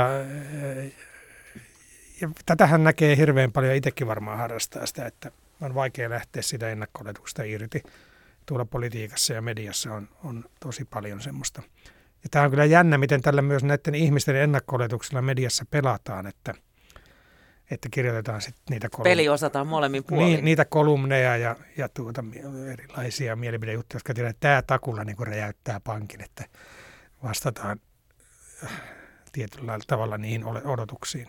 [2.22, 7.04] ja tätähän näkee hirveän paljon, itsekin varmaan harrastaa sitä, että on vaikea lähteä sitä ennakko
[7.46, 7.84] irti.
[8.46, 11.62] Tuolla politiikassa ja mediassa on, on tosi paljon semmoista.
[12.24, 14.78] Ja tämä on kyllä jännä, miten tällä myös näiden ihmisten ennakko
[15.22, 16.54] mediassa pelataan, että–
[17.72, 19.12] että kirjoitetaan sitten niitä kolumneja.
[19.12, 20.26] Peli osataan molemmin puolin.
[20.26, 22.24] Niin, niitä kolumneja ja, ja tuota,
[22.72, 26.46] erilaisia mielipidejuttuja, jotka tiedät, että tämä takulla niin räjäyttää pankin, että
[27.24, 27.80] vastataan
[28.64, 28.82] äh,
[29.32, 31.28] tietyllä tavalla niihin odotuksiin.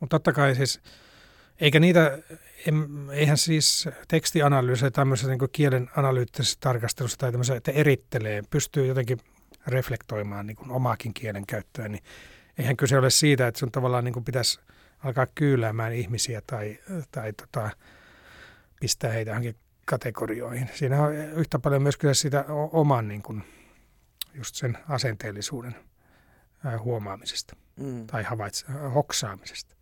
[0.00, 0.80] Mutta totta kai siis,
[1.60, 2.18] eikä niitä,
[3.12, 9.18] eihän siis tekstianalyysi tai tämmöisessä niin kielen analyyttisessä tarkastelussa tai tämmöisessä, että erittelee, pystyy jotenkin
[9.66, 12.04] reflektoimaan niin omaakin kielen käyttöä, niin
[12.58, 14.60] eihän kyse ole siitä, että sun tavallaan niin pitäisi–
[15.04, 16.78] alkaa kyyläämään ihmisiä tai,
[17.10, 17.70] tai tota,
[18.80, 20.70] pistää heitä johonkin kategorioihin.
[20.74, 23.44] Siinä on yhtä paljon myös kyllä sitä oman niin kuin,
[24.34, 25.74] just sen asenteellisuuden
[26.78, 28.06] huomaamisesta mm.
[28.06, 29.74] tai havaitse, hoksaamisesta.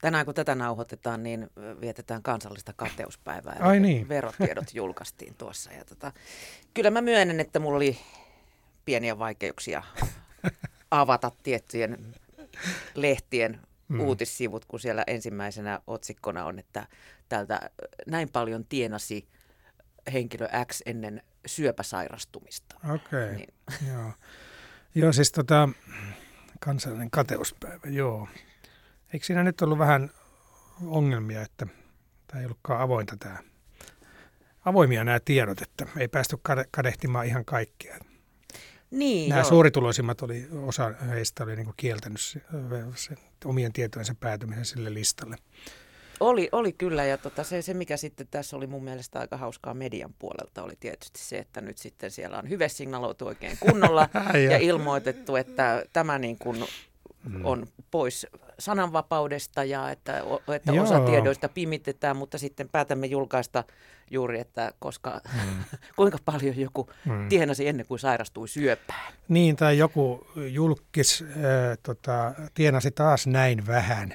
[0.00, 3.56] Tänään kun tätä nauhoitetaan, niin vietetään kansallista kateuspäivää.
[3.60, 4.08] Ai niin.
[4.08, 5.72] Verotiedot julkaistiin tuossa.
[5.72, 6.12] Ja tota,
[6.74, 7.98] kyllä mä myönnän, että mulla oli
[8.84, 9.82] pieniä vaikeuksia
[10.90, 12.14] avata tiettyjen
[12.94, 14.00] lehtien mm.
[14.00, 16.86] uutissivut, kun siellä ensimmäisenä otsikkona on, että
[17.28, 17.70] tältä
[18.06, 19.28] näin paljon tienasi
[20.12, 22.76] henkilö X ennen syöpäsairastumista.
[22.84, 23.34] Okei, okay.
[23.34, 23.54] niin.
[23.92, 24.12] joo.
[24.94, 25.68] Joo, siis tota,
[26.60, 28.28] kansallinen kateuspäivä, joo.
[29.12, 30.10] Eikö siinä nyt ollut vähän
[30.86, 31.66] ongelmia, että
[32.26, 33.38] tämä ei ollutkaan avointa tämä,
[34.64, 36.36] avoimia nämä tiedot, että ei päästy
[36.70, 37.98] kadehtimaan ihan kaikkia.
[38.90, 39.48] Niin, Nämä joo.
[39.48, 42.42] suurituloisimmat oli, osa heistä oli niin kuin kieltänyt sen,
[42.94, 45.36] sen omien tietojensa päätymisen sille listalle.
[46.20, 49.74] Oli, oli kyllä ja tota, se, se, mikä sitten tässä oli mun mielestä aika hauskaa
[49.74, 54.08] median puolelta, oli tietysti se, että nyt sitten siellä on hyvä signaloitu oikein kunnolla
[54.50, 56.64] ja ilmoitettu, että tämä niin kuin
[57.24, 57.44] mm.
[57.44, 58.26] on pois
[58.58, 60.22] sananvapaudesta ja että,
[60.54, 63.64] että osa tiedoista pimitetään, mutta sitten päätämme julkaista
[64.10, 65.64] juuri, että koska mm.
[65.96, 67.28] kuinka paljon joku mm.
[67.28, 69.12] tienasi ennen kuin sairastui syöpään.
[69.28, 74.14] Niin, tai joku julkis äh, tota, tienasi taas näin vähän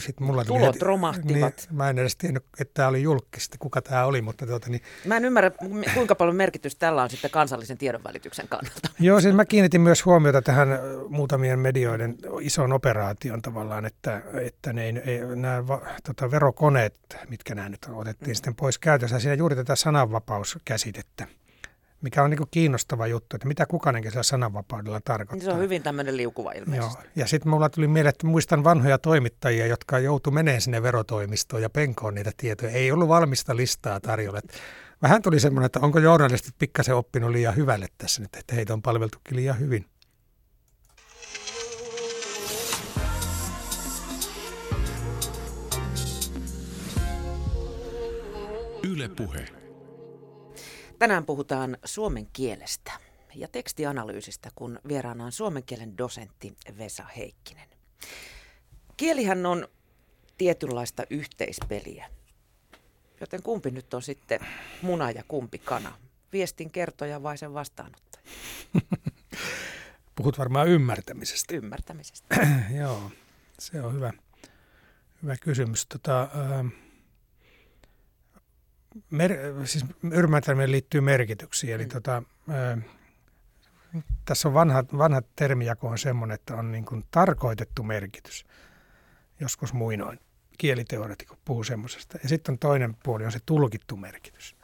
[0.00, 1.56] sitten mulla Tulot heti, romahtivat.
[1.56, 4.22] Niin, mä en edes tiennyt, että tämä oli julkista, kuka tämä oli.
[4.22, 4.82] Mutta tuota, niin...
[5.04, 5.50] Mä en ymmärrä,
[5.94, 8.88] kuinka paljon merkitystä tällä on sitten kansallisen tiedonvälityksen kannalta.
[9.00, 10.68] Joo, siis mä kiinnitin myös huomiota tähän
[11.08, 15.62] muutamien medioiden isoon operaation tavallaan, että, että ne, ei, nämä
[16.06, 16.94] tota, verokoneet,
[17.28, 18.34] mitkä nämä nyt otettiin mm.
[18.34, 21.26] sitten pois käytössä, siinä juuri tätä sananvapauskäsitettä
[22.02, 25.36] mikä on niin kuin kiinnostava juttu, että mitä kukainenkin siellä sananvapaudella tarkoittaa.
[25.36, 27.02] Niin se on hyvin tämmöinen liukuva ilmeisesti.
[27.04, 27.12] Joo.
[27.16, 31.70] Ja sitten mulla tuli mieleen, että muistan vanhoja toimittajia, jotka joutu menemään sinne verotoimistoon ja
[31.70, 32.72] penkoon niitä tietoja.
[32.72, 34.40] Ei ollut valmista listaa tarjolla.
[35.02, 38.82] Vähän tuli semmoinen, että onko journalistit pikkasen oppinut liian hyvälle tässä nyt, että heitä on
[38.82, 39.86] palveltukin liian hyvin.
[48.82, 49.57] Yle Puhe.
[50.98, 52.92] Tänään puhutaan suomen kielestä
[53.34, 57.68] ja tekstianalyysistä, kun vieraana on suomen kielen dosentti Vesa Heikkinen.
[58.96, 59.68] Kielihän on
[60.38, 62.10] tietynlaista yhteispeliä,
[63.20, 64.40] joten kumpi nyt on sitten
[64.82, 65.98] muna ja kumpi kana?
[66.32, 68.24] Viestin kertoja vai sen vastaanottaja?
[70.16, 71.54] Puhut varmaan ymmärtämisestä.
[71.54, 72.46] Ymmärtämisestä.
[72.80, 73.10] Joo,
[73.58, 74.12] se on hyvä,
[75.22, 75.86] hyvä kysymys.
[75.86, 76.72] Tota, äh,
[79.10, 79.32] mer,
[79.64, 81.74] siis ymmärtäminen liittyy merkityksiin.
[81.74, 81.88] Eli mm.
[81.88, 82.78] tota, ää,
[84.24, 88.46] tässä on vanha, vanha termijako on semmoinen, että on niin kuin tarkoitettu merkitys.
[89.40, 90.20] Joskus muinoin
[90.58, 92.18] kieliteoreetikot puhuu semmoisesta.
[92.22, 94.56] Ja sitten on toinen puoli, on se tulkittu merkitys.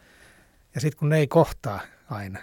[0.74, 2.38] Ja sitten kun ne ei kohtaa aina,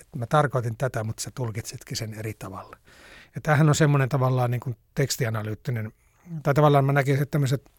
[0.00, 2.76] että mä tarkoitin tätä, mutta sä tulkitsitkin sen eri tavalla.
[3.34, 5.92] Ja tämähän on semmoinen tavallaan niin kuin tekstianalyyttinen,
[6.42, 7.70] tai tavallaan mä näkisin, että tämmöiset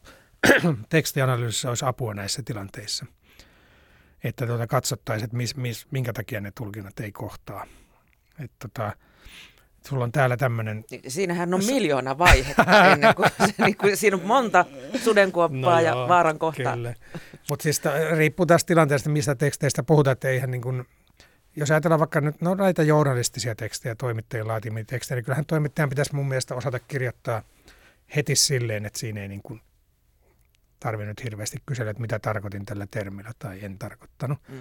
[0.89, 3.05] tekstianalyysissä olisi apua näissä tilanteissa–
[4.23, 7.65] että tuota katsottaisiin, että mis, mis, minkä takia ne tulkinnat ei kohtaa.
[8.39, 8.95] Että tota,
[9.87, 10.85] sulla on täällä tämmöinen...
[10.91, 14.65] Niin, siinähän on miljoona vaihetta ennen kuin, se, niin kuin siinä on monta
[15.03, 16.75] sudenkuoppaa no ja joo, vaaran kohtaa.
[17.49, 17.81] Mutta siis
[18.17, 20.85] riippuu tästä tilanteesta, mistä teksteistä puhutaan, että eihän niin kuin,
[21.55, 26.15] jos ajatellaan vaikka nyt no, näitä journalistisia tekstejä, toimittajien laatimia tekstejä, niin kyllähän toimittajan pitäisi
[26.15, 27.41] mun mielestä osata kirjoittaa
[28.15, 29.61] heti silleen, että siinä ei niin kuin
[30.81, 34.39] tarvinnut hirveästi kysellä, että mitä tarkoitin tällä termillä tai en tarkoittanut.
[34.49, 34.57] Mm.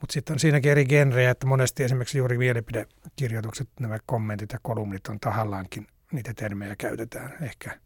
[0.00, 5.06] Mutta sitten on siinäkin eri genrejä, että monesti esimerkiksi juuri mielipidekirjoitukset, nämä kommentit ja kolumnit
[5.06, 7.80] on tahallaankin, niitä termejä käytetään ehkä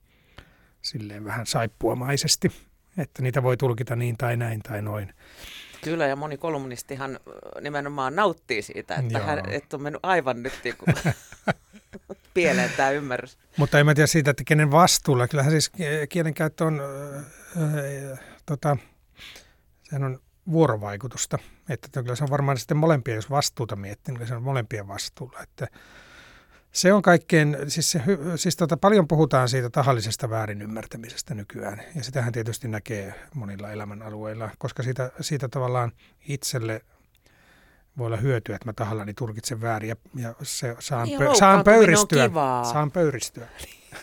[0.83, 2.53] silleen vähän saippuamaisesti,
[2.99, 5.15] että niitä voi tulkita niin tai näin tai noin.
[5.85, 7.21] Kyllä, ja moni kolumnistihan
[7.61, 11.15] nimenomaan nauttii siitä, että, hän, että on mennyt aivan nyt niin kuin
[12.35, 13.39] pieleen tämä ymmärrys.
[13.57, 15.29] Mutta en mä tiedä siitä, että kenen vastuulla.
[15.29, 15.71] Kyllähän siis
[16.09, 16.81] kielenkäyttö on,
[17.57, 18.77] äh, tota,
[19.83, 20.19] sehän on
[20.51, 21.39] vuorovaikutusta.
[21.69, 25.43] Että kyllä se on varmaan sitten molempien, jos vastuuta miettii, niin se on molempien vastuulla.
[25.43, 25.67] Että
[26.73, 28.03] se on kaikkein, siis, se,
[28.37, 34.83] siis tota, paljon puhutaan siitä tahallisesta väärinymmärtämisestä nykyään, ja sitähän tietysti näkee monilla elämänalueilla, koska
[34.83, 35.93] siitä, siitä tavallaan
[36.29, 36.81] itselle
[37.99, 41.65] voi olla hyötyä, että mä tahallani tulkitsen väärin ja, ja se, saan, niin, pö, saan
[41.65, 42.31] pöyristyä.
[42.73, 43.49] Saan pöyristyä.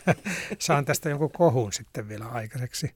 [0.59, 2.95] saan tästä jonkun kohun sitten vielä aikaiseksi.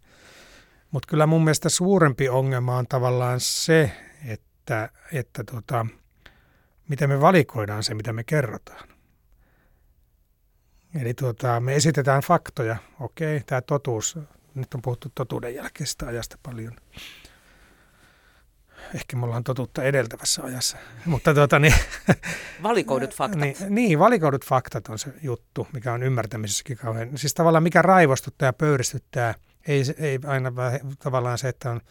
[0.91, 3.91] Mutta kyllä mun mielestä suurempi ongelma on tavallaan se,
[4.25, 5.85] että, että tota,
[6.89, 8.92] miten me valikoidaan se, mitä me kerrotaan.
[11.01, 12.75] Eli tuota, me esitetään faktoja.
[12.99, 14.19] Okei, tämä totuus,
[14.55, 16.73] nyt on puhuttu totuuden jälkeisestä ajasta paljon.
[18.95, 20.77] Ehkä me ollaan totuutta edeltävässä ajassa.
[21.05, 21.73] Mutta tuota, niin,
[22.63, 23.41] valikoidut faktat.
[23.41, 27.17] Niin, niin, valikoidut faktat on se juttu, mikä on ymmärtämisessäkin kauhean.
[27.17, 29.35] Siis tavallaan mikä raivostuttaa ja pöyristyttää,
[29.67, 30.51] ei, ei aina
[30.99, 31.81] tavallaan se, että on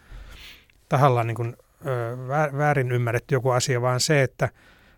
[0.88, 2.16] tahallaan niin kuin, ö,
[2.58, 4.48] väärin ymmärretty joku asia, vaan se, että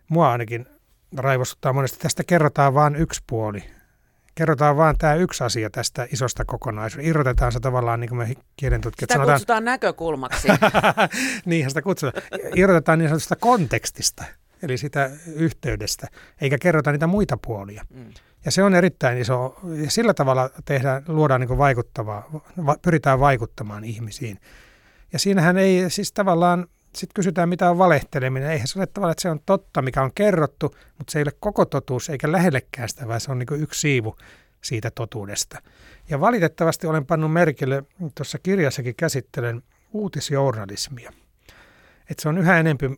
[0.08, 0.66] mua ainakin
[1.16, 1.98] raivostuttaa monesti.
[1.98, 3.73] Tästä kerrotaan vain yksi puoli
[4.34, 7.10] kerrotaan vaan tämä yksi asia tästä isosta kokonaisuudesta.
[7.10, 9.34] Irrotetaan se tavallaan, niin kuin me kielentutkijat Sitä sanotaan.
[9.34, 10.48] kutsutaan näkökulmaksi.
[11.44, 12.24] Niinhän sitä kutsutaan.
[12.56, 14.24] Irrotetaan niin sanotusta kontekstista,
[14.62, 16.08] eli sitä yhteydestä,
[16.40, 17.84] eikä kerrota niitä muita puolia.
[17.90, 18.04] Mm.
[18.44, 23.84] Ja se on erittäin iso, ja sillä tavalla tehdään, luodaan niin vaikuttavaa, va, pyritään vaikuttamaan
[23.84, 24.40] ihmisiin.
[25.12, 26.66] Ja siinähän ei siis tavallaan
[26.98, 28.50] sitten kysytään, mitä on valehteleminen.
[28.50, 31.33] Eihän se ole tavallaan, että se on totta, mikä on kerrottu, mutta se ei ole
[31.40, 34.16] koko totuus eikä lähellekään sitä, vaan se on niin yksi siivu
[34.62, 35.62] siitä totuudesta.
[36.09, 41.12] Ja valitettavasti olen pannut merkille, tuossa kirjassakin käsittelen uutisjournalismia.
[42.11, 42.96] Että se on yhä enemmän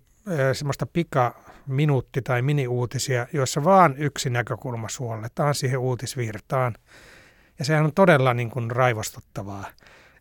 [0.53, 1.35] semmoista pika
[1.67, 6.75] minuutti- tai mini-uutisia, joissa vaan yksi näkökulma suolletaan siihen uutisvirtaan.
[7.59, 9.65] Ja sehän on todella niin kuin raivostuttavaa.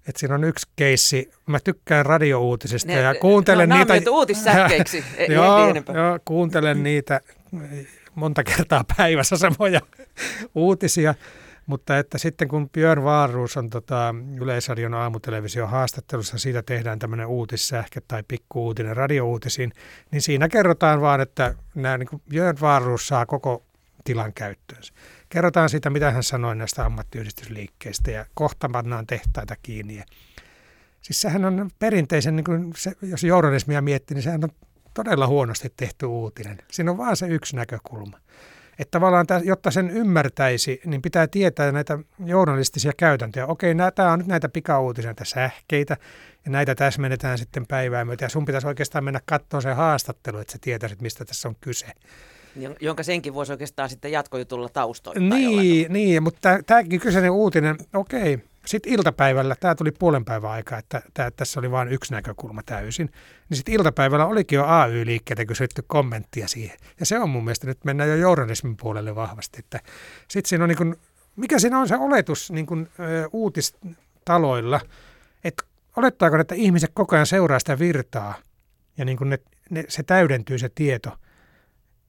[0.07, 1.31] Et siinä on yksi keissi.
[1.45, 4.11] Mä tykkään radiouutisista ne, ja kuuntelen no, niitä.
[4.11, 5.03] uutissäkkeiksi.
[5.29, 7.21] joo, joo, kuuntelen niitä
[8.15, 9.81] monta kertaa päivässä samoja
[10.55, 11.15] uutisia.
[11.65, 18.01] Mutta että sitten kun Björn Vaaruus on tota Yleisradion aamutelevision haastattelussa, siitä tehdään tämmöinen uutissähke
[18.07, 19.73] tai pikkuuutinen radiouutisiin,
[20.11, 23.63] niin siinä kerrotaan vaan, että nämä, niin Björn Vaaruus saa koko
[24.03, 24.93] tilan käyttöönsä
[25.35, 30.03] kerrotaan siitä, mitä hän sanoi näistä ammattiyhdistysliikkeistä ja kohta pannaan tehtaita kiinni.
[31.01, 34.49] Siis sehän on perinteisen, niin kuin se, jos journalismia miettii, niin sehän on
[34.93, 36.57] todella huonosti tehty uutinen.
[36.71, 38.17] Siinä on vaan se yksi näkökulma.
[38.79, 43.45] Että tavallaan, jotta sen ymmärtäisi, niin pitää tietää näitä journalistisia käytäntöjä.
[43.47, 45.97] Okei, tämä on nyt näitä pikauutisia, näitä sähkeitä,
[46.45, 48.25] ja näitä täsmennetään sitten päivää myötä.
[48.25, 51.87] Ja sun pitäisi oikeastaan mennä katsomaan se haastattelu, että sä tietäisit, mistä tässä on kyse
[52.79, 58.93] jonka senkin voisi oikeastaan sitten jatkojutulla taustoittaa Niin, niin mutta tämäkin kyseinen uutinen, okei, sitten
[58.93, 63.09] iltapäivällä, tämä tuli puolen päivän aikaa, että tämä, tässä oli vain yksi näkökulma täysin,
[63.49, 66.77] niin sitten iltapäivällä olikin jo AY-liikkeitä kysytty kommenttia siihen.
[66.99, 69.79] Ja se on mun mielestä, nyt mennään jo journalismin puolelle vahvasti, että
[70.27, 70.95] sitten siinä on niin kuin,
[71.35, 74.81] mikä siinä on se oletus niin kuin, ö, uutistaloilla,
[75.43, 75.63] että
[75.95, 78.35] olettaako, että ihmiset koko ajan seuraa sitä virtaa
[78.97, 79.39] ja niin kuin ne,
[79.69, 81.09] ne, se täydentyy se tieto–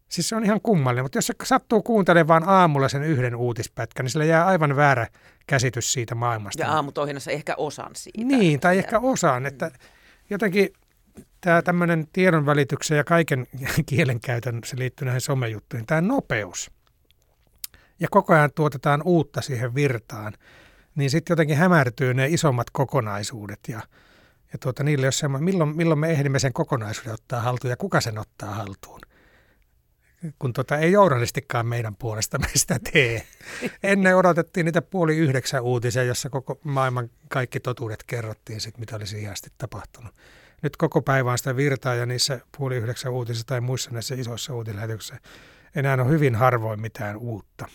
[0.09, 4.11] Siis se on ihan kummallinen, mutta jos se sattuu kuuntelemaan aamulla sen yhden uutispätkän, niin
[4.11, 5.07] sillä jää aivan väärä
[5.47, 6.63] käsitys siitä maailmasta.
[6.63, 8.25] Ja aamutohinnassa ehkä osan siitä.
[8.25, 9.71] Niin, tai ehkä osan, että
[10.31, 10.69] jotenkin
[11.41, 13.47] tämä tämmöinen tiedonvälityksen ja kaiken
[13.89, 16.71] kielenkäytön, se liittyy näihin somejuttuihin, tämä nopeus.
[18.01, 20.33] Ja koko ajan tuotetaan uutta siihen virtaan,
[20.95, 23.81] niin sitten jotenkin hämärtyy ne isommat kokonaisuudet ja,
[24.53, 28.01] ja tuota, niille jos semmoinen, milloin, milloin me ehdimme sen kokonaisuuden ottaa haltuun ja kuka
[28.01, 29.01] sen ottaa haltuun
[30.39, 33.27] kun tota, ei journalistikaan meidän puolesta meistä tee.
[33.83, 39.21] Ennen odotettiin niitä puoli yhdeksän uutisia, jossa koko maailman kaikki totuudet kerrottiin, sit, mitä olisi
[39.21, 40.15] ihan tapahtunut.
[40.63, 44.55] Nyt koko päivä on sitä virtaa ja niissä puoli yhdeksän uutisissa tai muissa näissä isoissa
[44.55, 45.21] uutislähetyksissä
[45.75, 47.69] enää on hyvin harvoin mitään uutta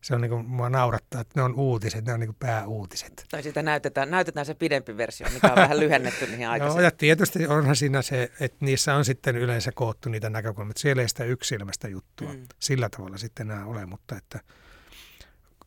[0.00, 3.26] se on niin kuin, mua naurattaa, että ne on uutiset, ne on niin kuin pääuutiset.
[3.30, 6.82] Tai sitä näytetään, näytetään se pidempi versio, mikä on vähän lyhennetty niihin aikaisemmin.
[6.82, 10.80] Joo, ja tietysti onhan siinä se, että niissä on sitten yleensä koottu niitä näkökulmia, että
[10.80, 12.46] siellä ei sitä yksilmästä juttua mm.
[12.58, 14.40] sillä tavalla sitten enää ole, mutta että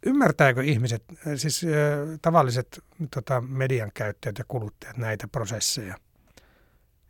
[0.05, 1.03] ymmärtääkö ihmiset,
[1.35, 1.69] siis äh,
[2.21, 5.95] tavalliset tota, median käyttäjät ja kuluttajat näitä prosesseja?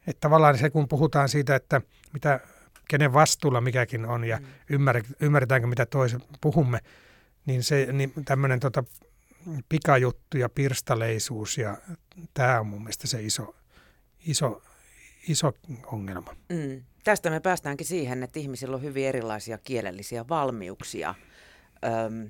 [0.07, 1.81] Että tavallaan se, kun puhutaan siitä, että
[2.13, 2.39] mitä,
[2.87, 4.45] kenen vastuulla mikäkin on ja mm.
[5.19, 6.79] ymmärretäänkö, mitä toisen puhumme,
[7.45, 8.83] niin, se, niin tämmöinen tota,
[9.69, 11.77] pikajuttu ja pirstaleisuus ja
[12.33, 13.55] tämä on mun mielestä se iso,
[14.25, 14.61] iso,
[15.27, 15.53] iso
[15.85, 16.35] ongelma.
[16.49, 16.83] Mm.
[17.03, 21.15] Tästä me päästäänkin siihen, että ihmisillä on hyvin erilaisia kielellisiä valmiuksia,
[21.85, 22.29] öm,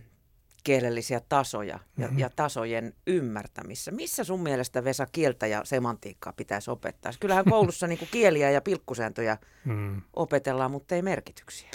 [0.64, 2.20] kielellisiä tasoja ja, mm-hmm.
[2.20, 3.92] ja tasojen ymmärtämissä.
[3.92, 7.12] Missä sun mielestä Vesa kieltä ja semantiikkaa pitäisi opettaa?
[7.20, 10.02] Kyllähän koulussa niin kieliä ja pilkkusääntöjä mm.
[10.14, 11.70] opetellaan, mutta ei merkityksiä.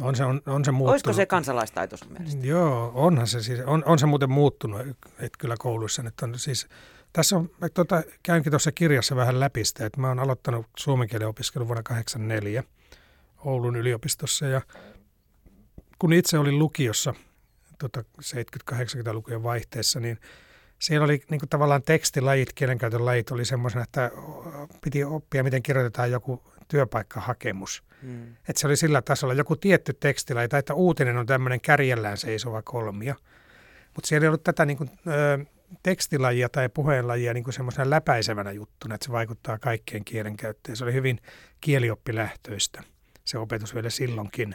[0.00, 0.92] On se, on, on se muuttunut.
[0.92, 2.46] Olisiko se kansalaistaito sun mielestä?
[2.46, 4.80] Joo, onhan se siis, on, on se muuten muuttunut,
[5.18, 6.66] että kyllä kouluissa nyt on siis,
[7.12, 11.28] tässä on, tota, käynkin tuossa kirjassa vähän läpi sitä, että mä oon aloittanut suomen kielen
[11.28, 12.64] opiskelun vuonna 1984
[13.44, 14.60] Oulun yliopistossa ja
[15.98, 17.14] kun itse olin lukiossa
[17.78, 18.04] tota
[18.72, 20.18] 70-80-lukujen vaihteessa, niin
[20.78, 24.10] siellä oli niin kuin tavallaan tekstilajit, kielenkäytön lajit oli semmoisena, että
[24.80, 27.82] piti oppia, miten kirjoitetaan joku työpaikkahakemus.
[28.02, 28.36] Mm.
[28.48, 32.62] Että se oli sillä tasolla joku tietty tekstilaji, tai että uutinen on tämmöinen kärjellään seisova
[32.62, 33.14] kolmio.
[33.94, 35.44] Mutta siellä ei ollut tätä niin kuin, ö,
[35.82, 40.76] tekstilajia tai puheenlajia niin kuin semmoisena läpäisevänä juttuna, että se vaikuttaa kaikkien kielenkäyttöön.
[40.76, 41.20] Se oli hyvin
[41.60, 42.82] kielioppilähtöistä
[43.24, 44.54] se opetus vielä silloinkin.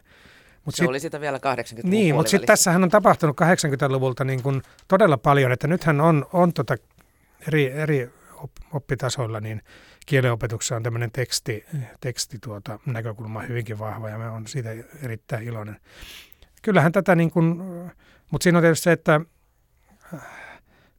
[0.66, 4.43] Mut se sit, oli sitä vielä 80-luvun Niin, mutta sitten tässähän on tapahtunut 80-luvulta niin
[4.43, 6.76] kuin todella paljon, että nythän on, on tota
[7.47, 8.10] eri, eri
[8.74, 9.62] oppitasoilla, niin
[10.10, 11.66] kielenopetuksessa on tämmöinen teksti,
[12.01, 14.70] teksti tuota, näkökulma hyvinkin vahva ja mä olen siitä
[15.03, 15.82] erittäin iloinen.
[16.62, 17.62] Kyllähän tätä niin kuin,
[18.32, 19.22] mutta siinä on tietysti se, että
[20.14, 20.22] äh,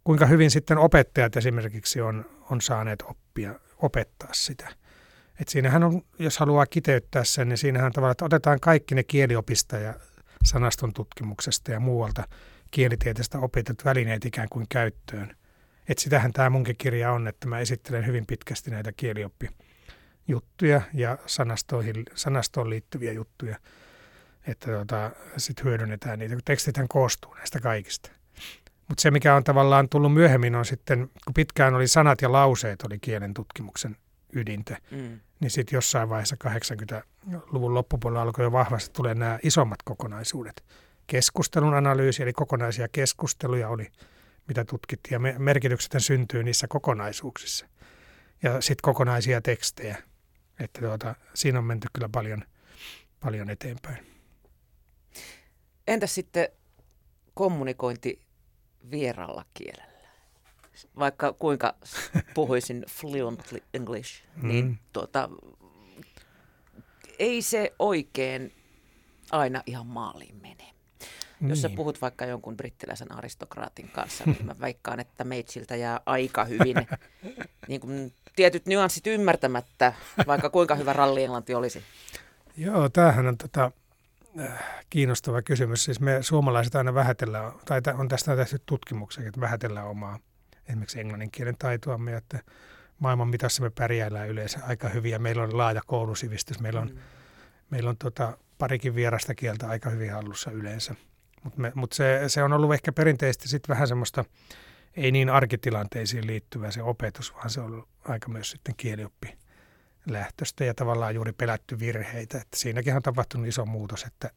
[0.04, 4.68] kuinka hyvin sitten opettajat esimerkiksi on, on saaneet oppia, opettaa sitä.
[5.40, 9.76] Et siinähän on, jos haluaa kiteyttää sen, niin siinähän tavallaan, että otetaan kaikki ne kieliopista
[9.76, 9.94] ja
[10.44, 12.24] sanaston tutkimuksesta ja muualta
[12.70, 15.36] kielitieteestä opetut välineet ikään kuin käyttöön.
[15.90, 22.04] Et sitähän tämä munkin kirja on, että mä esittelen hyvin pitkästi näitä kielioppijuttuja ja sanastoihin,
[22.14, 23.56] sanastoon liittyviä juttuja,
[24.46, 28.10] että tota, sitten hyödynnetään niitä, kun tekstithän koostuu näistä kaikista.
[28.88, 32.82] Mutta se, mikä on tavallaan tullut myöhemmin, on sitten, kun pitkään oli sanat ja lauseet,
[32.82, 33.96] oli kielen tutkimuksen
[34.32, 35.20] ydintä, mm.
[35.40, 40.64] niin sitten jossain vaiheessa 80-luvun loppupuolella alkoi jo vahvasti tulee nämä isommat kokonaisuudet.
[41.06, 43.90] Keskustelun analyysi, eli kokonaisia keskusteluja oli,
[44.50, 47.66] mitä tutkittiin, ja merkitykset syntyy niissä kokonaisuuksissa.
[48.42, 50.02] Ja sitten kokonaisia tekstejä.
[50.60, 52.44] Että tuota, siinä on menty kyllä paljon,
[53.20, 54.06] paljon eteenpäin.
[55.86, 56.48] Entäs sitten
[57.34, 58.20] kommunikointi
[58.90, 59.90] vieralla kielellä?
[60.98, 61.74] vaikka kuinka
[62.34, 64.76] puhuisin fluently English, niin mm.
[64.92, 65.28] tuota,
[67.18, 68.52] ei se oikein
[69.30, 70.74] aina ihan maaliin mene.
[71.40, 71.56] Jos niin.
[71.56, 76.76] sä puhut vaikka jonkun brittiläisen aristokraatin kanssa, niin mä väikkaan, että meitsiltä jää aika hyvin
[77.68, 79.92] niin kuin tietyt nyanssit ymmärtämättä,
[80.26, 81.82] vaikka kuinka hyvä ralli-englanti olisi.
[82.56, 83.72] Joo, tämähän on tota,
[84.40, 85.84] äh, kiinnostava kysymys.
[85.84, 90.18] Siis me suomalaiset aina vähätellään, tai on tästä tehty tutkimuksia, että vähätellään omaa
[90.68, 92.38] esimerkiksi englannin kielen taitoamme, että
[92.98, 96.60] maailman mitassa me pärjäillään yleensä aika hyvin ja meillä on laaja koulusivistys.
[96.60, 96.98] Meillä on, mm.
[97.70, 100.94] meillä on tota, parikin vierasta kieltä aika hyvin hallussa yleensä.
[101.44, 104.24] Mutta mut se, se on ollut ehkä perinteisesti sit vähän semmoista
[104.96, 109.38] ei niin arkitilanteisiin liittyvää se opetus, vaan se on ollut aika myös sitten kielioppi
[110.06, 112.38] lähtöstä ja tavallaan juuri pelätty virheitä.
[112.38, 114.30] Että siinäkin on tapahtunut iso muutos, että,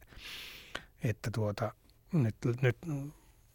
[1.03, 1.73] että tuota,
[2.13, 2.77] nyt, nyt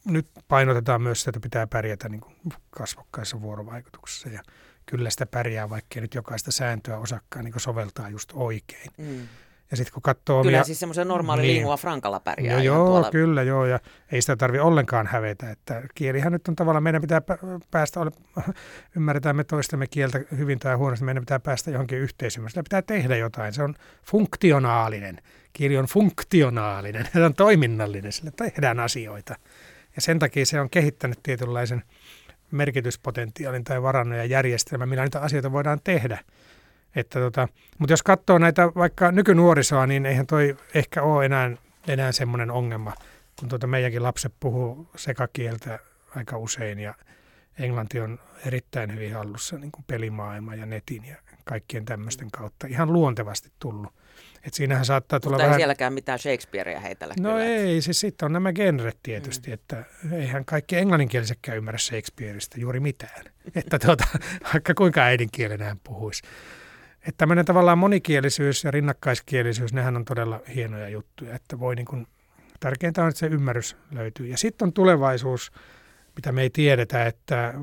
[0.05, 2.37] nyt painotetaan myös sitä, että pitää pärjätä niin kuin
[2.71, 4.43] kasvokkaissa vuorovaikutuksessa ja
[4.87, 8.91] kyllä sitä pärjää, vaikka nyt jokaista sääntöä osakkaan niin soveltaa just oikein.
[8.99, 9.29] Mm.
[9.71, 10.43] Ja sitten kun katsoo...
[10.43, 12.57] Kyllä omia, siis semmoisen normaali niin, lingua frankalla pärjää.
[12.57, 13.11] No joo, tuolla...
[13.11, 13.81] kyllä joo, ja
[14.13, 17.23] ei sitä tarvitse ollenkaan hävetä, että kielihän nyt on tavallaan, meidän pitää
[17.71, 18.01] päästä,
[18.97, 23.17] ymmärretään me toistemme kieltä hyvin tai huonosti, meidän pitää päästä johonkin yhteisymmärrykseen, sillä pitää tehdä
[23.17, 25.19] jotain, se on funktionaalinen,
[25.53, 29.37] kieli on funktionaalinen, se on toiminnallinen, sillä tehdään asioita.
[29.97, 31.83] Ja sen takia se on kehittänyt tietynlaisen
[32.51, 36.19] merkityspotentiaalin tai varannon ja järjestelmän, millä niitä asioita voidaan tehdä.
[36.97, 41.51] Että tota, mutta jos katsoo näitä vaikka nykynuorisoa, niin eihän toi ehkä ole enää,
[41.89, 42.93] enää semmoinen ongelma,
[43.41, 45.79] kun tuota meidänkin lapset puhuu sekakieltä
[46.17, 46.95] aika usein ja
[47.59, 52.93] englanti on erittäin hyvin hallussa niin kuin pelimaailma ja netin ja kaikkien tämmöisten kautta ihan
[52.93, 53.93] luontevasti tullut.
[54.45, 55.55] Et siinähän saattaa tulla Mutta vähän...
[55.55, 57.45] ei sielläkään mitään Shakespearea heitellä No kyllä.
[57.45, 59.55] ei, siis sitten on nämä genret tietysti, mm.
[59.55, 63.25] että eihän kaikki englanninkielisekään ymmärrä Shakespeareista juuri mitään.
[63.55, 64.05] että tuota,
[64.53, 66.23] vaikka kuinka äidinkielenään puhuisi.
[66.99, 72.07] Että tämmöinen tavallaan monikielisyys ja rinnakkaiskielisyys, nehän on todella hienoja juttuja, että voi niin kuin,
[72.61, 74.27] tärkeintä on, että se ymmärrys löytyy.
[74.27, 75.53] Ja sitten on tulevaisuus,
[76.17, 77.55] mitä me ei tiedetä, että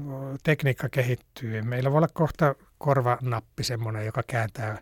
[0.44, 1.62] tekniikka kehittyy.
[1.62, 4.78] Meillä voi olla kohta korvanappi semmoinen, joka kääntää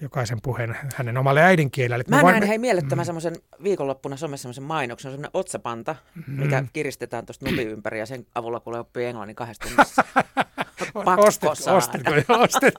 [0.00, 2.04] jokaisen puheen hänen omalle äidinkielelle.
[2.08, 3.06] Mä näin hei mielettömän mm.
[3.06, 6.40] semmoisen viikonloppuna somessa semmoisen mainoksen, semmoinen otsapanta, mm.
[6.42, 10.04] mikä kiristetään tuosta nupi ympäri ja sen avulla kuule oppii englannin kahdesta tunnissa.
[10.92, 11.78] Pakko ostit, saada.
[11.78, 12.74] Ostitko jo, ostit.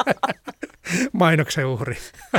[1.14, 1.98] Mainoksen uhri.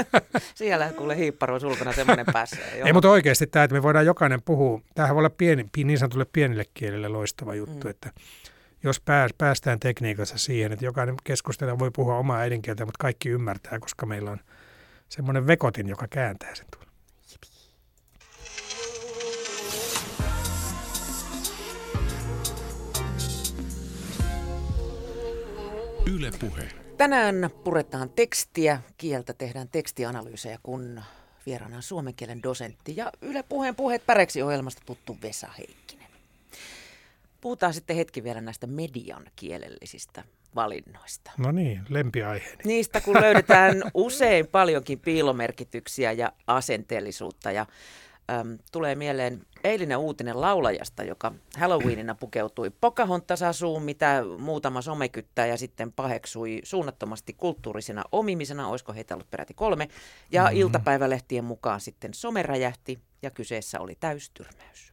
[0.54, 2.56] Siellä kuule hiipparuus ulkona semmoinen päässä.
[2.84, 6.26] Ei, mutta oikeasti tämä, että me voidaan jokainen puhua, tämähän voi olla pieni, niin sanotulle
[6.32, 7.90] pienille kielille loistava juttu, mm.
[7.90, 8.10] että
[8.82, 9.02] jos
[9.38, 14.30] päästään tekniikassa siihen, että jokainen keskustelija voi puhua omaa äidinkieltä, mutta kaikki ymmärtää, koska meillä
[14.30, 14.40] on
[15.08, 16.93] semmoinen vekotin, joka kääntää sen tuolla.
[26.12, 26.68] Yle Puhe.
[26.96, 31.02] Tänään puretaan tekstiä, kieltä tehdään tekstianalyysejä, kun
[31.46, 36.06] vieraana on suomen kielen dosentti ja Yle Puheen puheet päreksi ohjelmasta tuttu Vesa Heikkinen.
[37.40, 40.24] Puhutaan sitten hetki vielä näistä median kielellisistä
[40.54, 41.30] valinnoista.
[41.38, 42.62] No niin, lempiaiheeni.
[42.64, 47.66] Niistä kun löydetään usein paljonkin piilomerkityksiä ja asenteellisuutta ja
[48.30, 55.92] äm, tulee mieleen eilinen uutinen laulajasta, joka Halloweenina pukeutui Pocahontas-asuun, mitä muutama somekyttää ja sitten
[55.92, 59.88] paheksui suunnattomasti kulttuurisena omimisena, olisiko heitä ollut peräti kolme.
[60.32, 60.56] Ja mm.
[60.56, 64.92] iltapäivälehtien mukaan sitten some räjähti ja kyseessä oli täystyrmäys.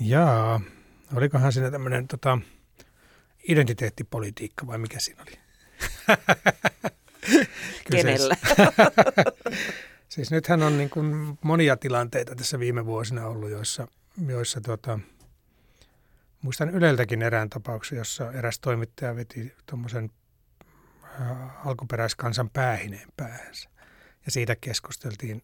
[0.00, 0.60] Jaa,
[1.16, 2.38] olikohan siinä tämmöinen tota,
[3.48, 5.38] identiteettipolitiikka vai mikä siinä oli?
[7.90, 8.36] Kenellä?
[10.16, 13.88] siis nythän on niin kuin monia tilanteita tässä viime vuosina ollut, joissa,
[14.26, 14.98] joissa tuota,
[16.42, 20.10] muistan Yleltäkin erään tapauksen, jossa eräs toimittaja veti tuommoisen
[21.20, 23.68] äh, alkuperäiskansan päähineen päähänsä.
[24.26, 25.42] Ja siitä keskusteltiin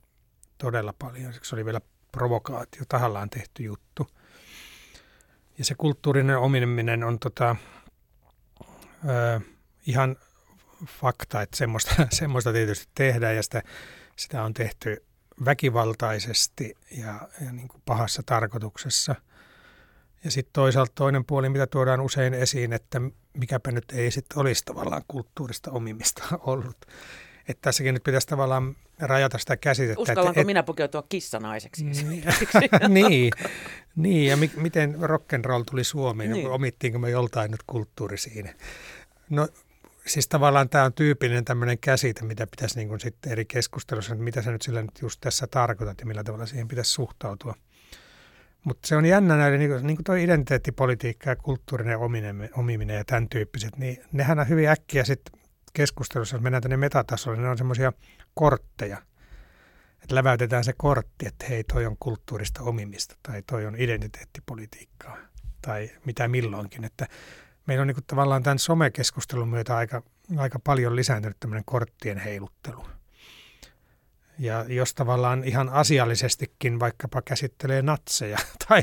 [0.58, 1.34] todella paljon.
[1.42, 1.80] Se oli vielä
[2.12, 4.06] provokaatio, tahallaan tehty juttu.
[5.58, 7.56] Ja se kulttuurinen omineminen on tota,
[9.08, 9.40] ö,
[9.86, 10.16] ihan
[10.86, 13.62] fakta, että semmoista, semmoista tietysti tehdään ja sitä,
[14.16, 15.04] sitä on tehty
[15.44, 19.14] väkivaltaisesti ja, ja niin kuin pahassa tarkoituksessa.
[20.24, 23.00] Ja sitten toisaalta toinen puoli, mitä tuodaan usein esiin, että
[23.38, 26.76] mikäpä nyt ei sitten olisi tavallaan kulttuurista omimista ollut.
[27.48, 30.00] Että tässäkin nyt pitäisi tavallaan rajata sitä käsitettä.
[30.00, 31.84] Uskallanko et, minä pukeutua kissanaiseksi?
[31.84, 32.24] Niin,
[32.88, 33.32] niin,
[33.96, 36.30] niin, ja mi, miten rock'n'roll tuli Suomeen?
[36.30, 36.50] Niin.
[36.50, 38.54] Omittiinko me joltain nyt kulttuuri siinä?
[39.30, 39.48] No
[40.06, 44.42] siis tavallaan tämä on tyypillinen tämmöinen käsite, mitä pitäisi niin sitten eri keskustelussa, että mitä
[44.42, 47.54] sä nyt sillä nyt just tässä tarkoitat ja millä tavalla siihen pitäisi suhtautua.
[48.64, 52.96] Mutta se on jännä näiden, niin kuin, niin kuin tuo identiteettipolitiikka ja kulttuurinen omiminen, omiminen
[52.96, 55.40] ja tämän tyyppiset, niin nehän on hyvin äkkiä sitten
[55.72, 57.92] keskustelussa, jos mennään tänne metatasolle, niin ne on semmoisia
[58.34, 59.02] kortteja.
[60.02, 65.16] Että läväytetään se kortti, että hei, toi on kulttuurista omimista tai toi on identiteettipolitiikkaa
[65.62, 66.84] tai mitä milloinkin.
[66.84, 67.06] Että
[67.66, 70.02] meillä on niin kuin tavallaan tämän somekeskustelun myötä aika,
[70.36, 72.86] aika paljon lisääntynyt tämmöinen korttien heiluttelu.
[74.38, 78.38] Ja jos tavallaan ihan asiallisestikin vaikkapa käsittelee natseja
[78.68, 78.82] tai,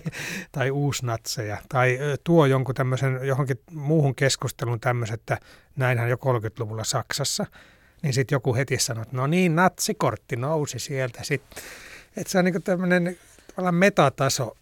[0.51, 5.37] tai uusnatseja tai tuo jonkun tämmöisen johonkin muuhun keskusteluun tämmöisen, että
[5.75, 7.45] näinhän jo 30-luvulla Saksassa,
[8.01, 11.63] niin sitten joku heti sanoo, että no niin, natsikortti nousi sieltä sitten.
[12.17, 13.17] Että se on niin tämmöinen
[13.47, 14.57] tavallaan metataso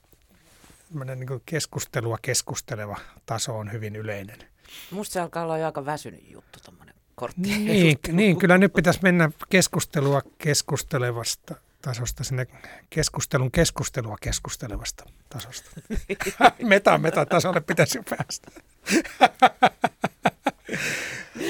[0.89, 4.37] niin keskustelua keskusteleva taso on hyvin yleinen.
[4.91, 7.41] Musta se alkaa olla jo aika väsynyt juttu tuommoinen kortti.
[7.41, 12.47] Niin, niin, kyllä nyt pitäisi mennä keskustelua keskustelevasta tasosta sinne
[12.89, 15.69] keskustelun keskustelua keskustelevasta tasosta.
[16.63, 18.51] meta meta tasolle pitäisi päästä.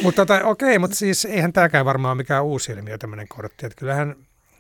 [0.04, 3.66] mutta tota, okei, mutta siis eihän tämäkään varmaan mikään uusi ilmiö tämmöinen kortti.
[3.66, 4.16] Että kyllähän,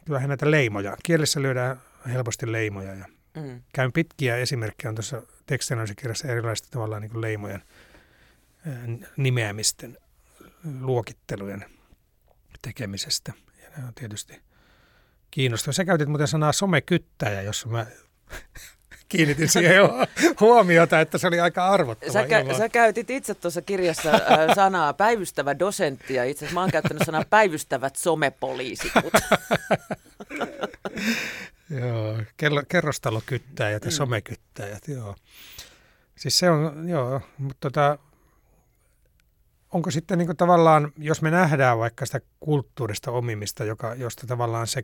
[0.06, 3.06] kyllähän näitä leimoja, kielessä lyödään helposti leimoja ja
[3.42, 3.62] Mm.
[3.74, 7.64] Käyn pitkiä esimerkkejä on tuossa tekstianalyysikirjassa erilaisista tavallaan niin leimojen
[9.18, 9.98] nimeämisten,
[10.80, 11.66] luokittelujen
[12.62, 13.34] tekemisestä.
[13.64, 14.42] Ja ne on tietysti
[15.32, 15.74] kiinnostavaa.
[15.74, 17.86] Sä käytit muuten sanaa somekyttäjä, jossa mä
[19.10, 19.76] kiinnitin siihen
[20.39, 22.12] huomiota, että se oli aika arvottava.
[22.12, 24.20] Sä, kä- sä käytit itse tuossa kirjassa äh,
[24.55, 28.91] sanaa päivystävä dosentti ja itse asiassa mä oon käyttänyt sanaa päivystävät somepoliisit.
[31.70, 32.18] Joo,
[32.68, 33.95] kerrostalokyttäjät ja mm.
[33.95, 35.16] somekyttäjät, joo.
[36.16, 37.97] Siis se on, joo, mutta tota,
[39.74, 44.84] onko sitten niin tavallaan, jos me nähdään vaikka sitä kulttuurista omimista, joka, josta tavallaan se,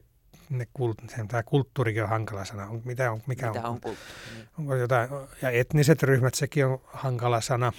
[0.50, 2.68] ne kult, tämä kulttuurikin on hankala sana.
[2.68, 3.98] On, mitä on, mikä mitä on, on kulttuuri?
[4.36, 4.48] Niin.
[4.60, 5.10] Onko jotain,
[5.41, 7.72] ja etniset ryhmät, sekin on hankala sana.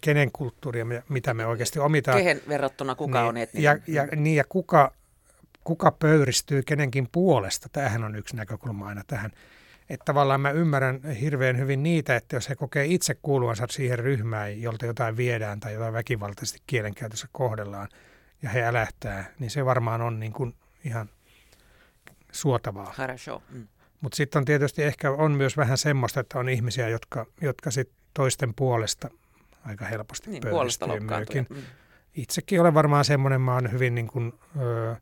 [0.00, 2.18] Kenen kulttuuria, mitä me oikeasti omitaan.
[2.18, 3.64] Kehen verrattuna kuka niin, on etninen?
[3.64, 4.92] Ja, ja, niin, ja kuka
[5.64, 7.68] kuka pöyristyy kenenkin puolesta.
[7.72, 9.30] Tämähän on yksi näkökulma aina tähän.
[9.88, 14.62] että tavallaan mä ymmärrän hirveän hyvin niitä, että jos he kokee itse kuuluvansa siihen ryhmään,
[14.62, 17.88] jolta jotain viedään tai jotain väkivaltaisesti kielenkäytössä kohdellaan,
[18.42, 21.08] ja he älähtää, niin se varmaan on niin kuin ihan
[22.34, 22.94] suotavaa.
[23.50, 23.68] Mm.
[24.00, 27.90] Mutta sitten on tietysti ehkä on myös vähän semmoista, että on ihmisiä, jotka, jotka sit
[28.14, 29.10] toisten puolesta
[29.64, 30.42] aika helposti niin,
[31.00, 31.46] myöskin.
[31.50, 31.62] Mm.
[32.14, 34.96] Itsekin olen varmaan semmoinen, mä oon hyvin niin kuin, ö,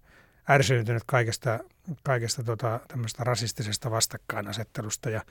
[0.51, 1.59] ärsyyntynyt kaikesta,
[2.03, 5.23] kaikesta tota, tämmöistä rasistisesta vastakkainasettelusta ja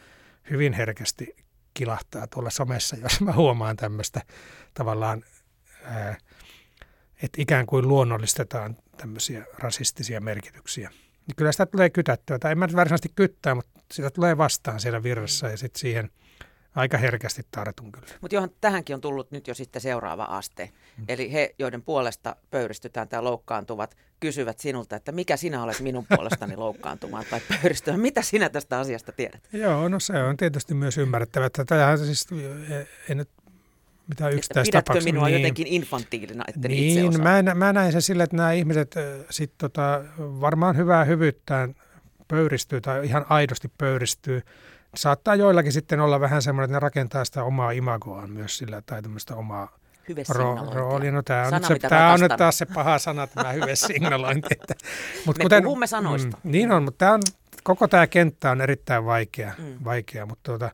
[0.49, 1.35] hyvin herkästi
[1.73, 4.21] kilahtaa tuolla somessa, jos mä huomaan tämmöistä
[4.73, 5.23] tavallaan,
[7.23, 10.91] että ikään kuin luonnollistetaan tämmöisiä rasistisia merkityksiä.
[11.31, 14.79] Niin kyllä sitä tulee kytättyä, tai en mä nyt varsinaisesti kyttää, mutta sitä tulee vastaan
[14.79, 16.09] siellä virrassa ja sitten siihen–
[16.75, 18.07] aika herkästi tartun kyllä.
[18.21, 20.71] Mutta johon tähänkin on tullut nyt jo sitten seuraava aste.
[20.97, 21.05] Mm.
[21.07, 26.55] Eli he, joiden puolesta pöyristytään tai loukkaantuvat, kysyvät sinulta, että mikä sinä olet minun puolestani
[26.55, 27.99] loukkaantumaan tai pöyristymään.
[27.99, 29.47] Mitä sinä tästä asiasta tiedät?
[29.53, 31.45] Joo, no se on tietysti myös ymmärrettävä.
[31.45, 32.27] Että tämähän siis,
[33.09, 33.29] ei nyt
[34.07, 38.23] mitään yksittäistä Pidätkö minua niin, jotenkin infantiilina, että niin, itse mä, mä näin sen sille,
[38.23, 38.95] että nämä ihmiset
[39.29, 41.75] sit tota, varmaan hyvää hyvyyttään
[42.27, 44.41] pöyristyy tai ihan aidosti pöyristyy
[44.95, 49.01] saattaa joillakin sitten olla vähän semmoinen, että ne rakentaa sitä omaa imagoaan myös sillä tai
[49.01, 49.77] tämmöistä omaa
[50.29, 51.11] ro- roolia.
[51.11, 53.75] No, tämä on, sana, nyt se, tämä on nyt taas se paha sana, tämä hyvä
[53.75, 54.47] signalointi.
[54.51, 54.73] Että,
[55.25, 56.37] mut Me kuten, puhumme sanoista.
[56.43, 57.21] Mm, niin on, mutta tämä on,
[57.63, 59.77] koko tämä kenttä on erittäin vaikea, mm.
[59.83, 60.71] vaikea mutta tuota,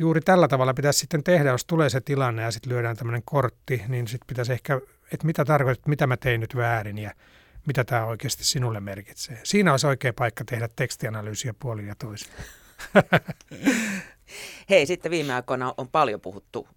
[0.00, 3.82] juuri tällä tavalla pitäisi sitten tehdä, jos tulee se tilanne ja sitten lyödään tämmöinen kortti,
[3.88, 4.80] niin sitten pitäisi ehkä,
[5.12, 7.14] että mitä tarkoittaa, mitä mä tein nyt väärin ja
[7.66, 9.40] mitä tämä oikeasti sinulle merkitsee.
[9.44, 12.28] Siinä olisi oikea paikka tehdä tekstianalyysiä puolin ja toisin.
[14.70, 16.68] Hei, sitten viime aikoina on paljon puhuttu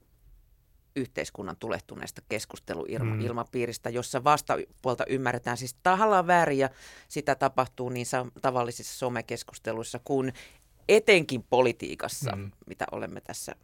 [0.95, 3.95] yhteiskunnan tulehtuneesta keskusteluilmapiiristä, mm.
[3.95, 6.69] jossa vastapuolta ymmärretään siis tahallaan väärin ja
[7.07, 8.05] sitä tapahtuu niin
[8.41, 10.34] tavallisissa somekeskusteluissa kuin
[10.89, 12.51] etenkin politiikassa, mm.
[12.67, 13.55] mitä olemme tässä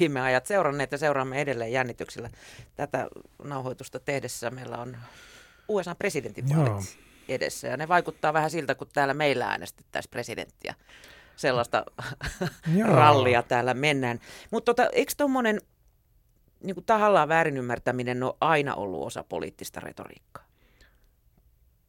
[0.00, 2.30] viime ajat seuranneet ja seuraamme edelleen jännityksellä.
[2.76, 3.08] Tätä
[3.44, 4.96] nauhoitusta tehdessä meillä on
[5.68, 6.98] USA-presidentinvaalit
[7.28, 7.68] edessä.
[7.68, 10.74] Ja ne vaikuttaa vähän siltä, kun täällä meillä äänestettäisiin presidenttiä.
[11.36, 11.84] Sellaista
[12.84, 14.20] rallia täällä mennään.
[14.50, 15.60] Mutta tota, eikö tuommoinen
[16.64, 20.44] niin tahallaan väärinymmärtäminen ole aina ollut osa poliittista retoriikkaa?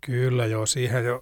[0.01, 1.22] Kyllä joo, siihen jo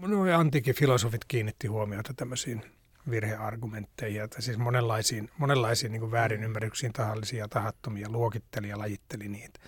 [0.00, 2.62] no, antiikin filosofit kiinnitti huomiota tämmöisiin
[3.10, 9.60] virheargumentteihin, että siis monenlaisiin, monenlaisiin niin väärinymmärryksiin tahallisia ja tahattomia luokitteli ja lajitteli niitä.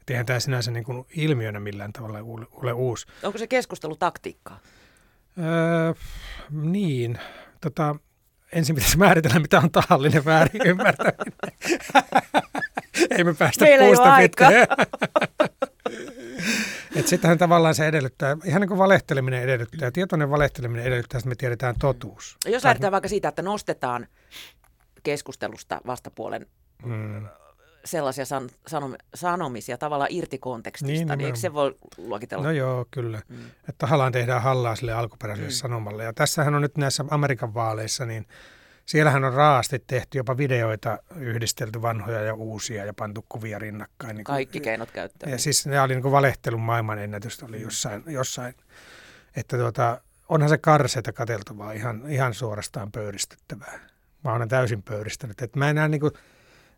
[0.00, 2.18] Et eihän tämä sinänsä niin kuin ilmiönä millään tavalla
[2.52, 3.06] ole uusi.
[3.22, 4.60] Onko se keskustelu taktiikkaa?
[5.38, 5.94] Öö,
[6.50, 7.18] niin.
[7.60, 7.96] Tota,
[8.52, 11.32] ensin pitäisi määritellä, mitä on tahallinen väärin ymmärtäminen.
[13.16, 14.52] ei me päästä Meillä puusta pitkään.
[16.96, 21.34] että sittenhän tavallaan se edellyttää, ihan niin kuin valehteleminen edellyttää, tietoinen valehteleminen edellyttää, että me
[21.34, 22.36] tiedetään totuus.
[22.46, 24.06] Jos lähdetään vaikka siitä, että nostetaan
[25.02, 26.46] keskustelusta vastapuolen
[26.82, 27.26] hmm
[27.84, 32.44] sellaisia san, sanom, sanomisia tavallaan irti kontekstista, niin, niin eikö se voi luokitella?
[32.44, 33.22] No joo, kyllä.
[33.28, 33.46] Mm.
[33.46, 35.52] Että tahallaan tehdään hallaa sille alkuperäiselle mm.
[35.52, 36.04] sanomalle.
[36.04, 38.26] Ja tässähän on nyt näissä Amerikan vaaleissa, niin
[38.92, 44.16] siellähän on raasti tehty jopa videoita, yhdistelty vanhoja ja uusia ja pantu kuvia rinnakkain.
[44.16, 45.32] Niin kuin, Kaikki keinot käyttöön.
[45.32, 47.62] Ja siis ne oli niin kuin valehtelun maailmanennätys, oli mm.
[47.62, 48.54] jossain, jossain
[49.36, 53.80] että tuota, onhan se karseita kateltavaa, ihan, ihan suorastaan pöyristyttävää.
[54.24, 55.42] Mä olen täysin pöyristynyt.
[55.42, 56.12] Että mä enää niin kuin,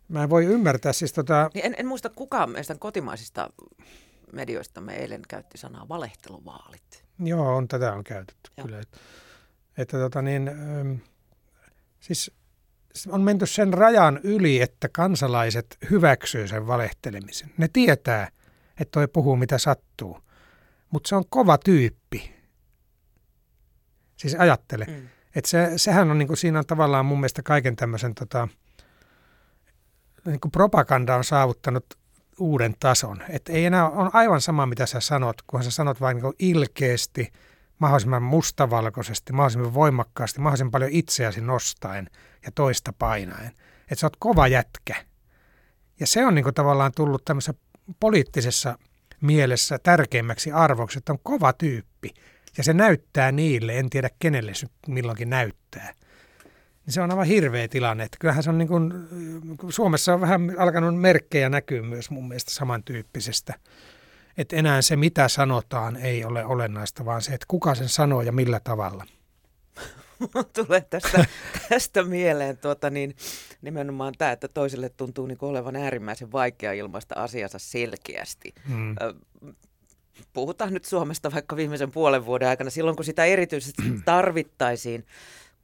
[0.07, 1.49] Mä en voi ymmärtää siis tota...
[1.53, 3.49] Niin en, en muista kukaan meistä kotimaisista
[4.31, 7.05] medioista me eilen käytti sanaa valehteluvaalit.
[7.19, 8.65] Joo, on, tätä on käytetty Joo.
[8.65, 8.79] kyllä.
[8.79, 8.97] Että,
[9.77, 10.51] että tota niin,
[12.05, 12.31] siis
[13.09, 17.51] on menty sen rajan yli, että kansalaiset hyväksyy sen valehtelemisen.
[17.57, 18.29] Ne tietää,
[18.79, 20.19] että toi puhuu mitä sattuu,
[20.89, 22.35] mutta se on kova tyyppi.
[24.17, 24.85] Siis ajattele.
[24.85, 25.07] Mm.
[25.35, 28.47] Että se, sehän on, niin kuin, siinä on tavallaan mun mielestä kaiken tämmöisen tota,
[30.25, 31.85] niin kuin propaganda on saavuttanut
[32.39, 33.21] uuden tason.
[33.29, 37.31] Että ei enää on aivan sama, mitä sä sanot, kun sä sanot vain niin ilkeästi,
[37.79, 42.09] mahdollisimman mustavalkoisesti, mahdollisimman voimakkaasti, mahdollisimman paljon itseäsi nostaen
[42.45, 43.51] ja toista painaen.
[43.81, 44.95] Että sä oot kova jätkä.
[45.99, 47.53] Ja se on niin kuin tavallaan tullut tämmöisessä
[47.99, 48.77] poliittisessa
[49.21, 52.13] mielessä tärkeimmäksi arvoksi, että on kova tyyppi.
[52.57, 55.93] Ja se näyttää niille, en tiedä kenelle se milloinkin näyttää
[56.85, 58.03] niin se on aivan hirveä tilanne.
[58.03, 58.93] Että kyllähän se on niin kuin,
[59.69, 63.53] Suomessa on vähän alkanut merkkejä näkyä myös mun mielestä samantyyppisestä.
[64.37, 68.31] Että enää se, mitä sanotaan, ei ole olennaista, vaan se, että kuka sen sanoo ja
[68.31, 69.05] millä tavalla.
[70.53, 71.25] tulee tästä,
[71.69, 73.15] tästä mieleen tuota niin,
[73.61, 78.53] nimenomaan tämä, että toiselle tuntuu niin olevan äärimmäisen vaikea ilmaista asiansa selkeästi.
[78.67, 78.95] Hmm.
[80.33, 85.05] Puhutaan nyt Suomesta vaikka viimeisen puolen vuoden aikana, silloin kun sitä erityisesti tarvittaisiin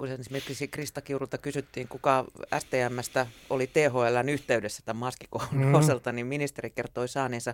[0.02, 2.26] kun esimerkiksi Krista Kiurulta kysyttiin, kuka
[2.60, 5.74] STMstä oli THLn yhteydessä tämän maskikohun mm.
[5.74, 7.54] osalta, niin ministeri kertoi saaneensa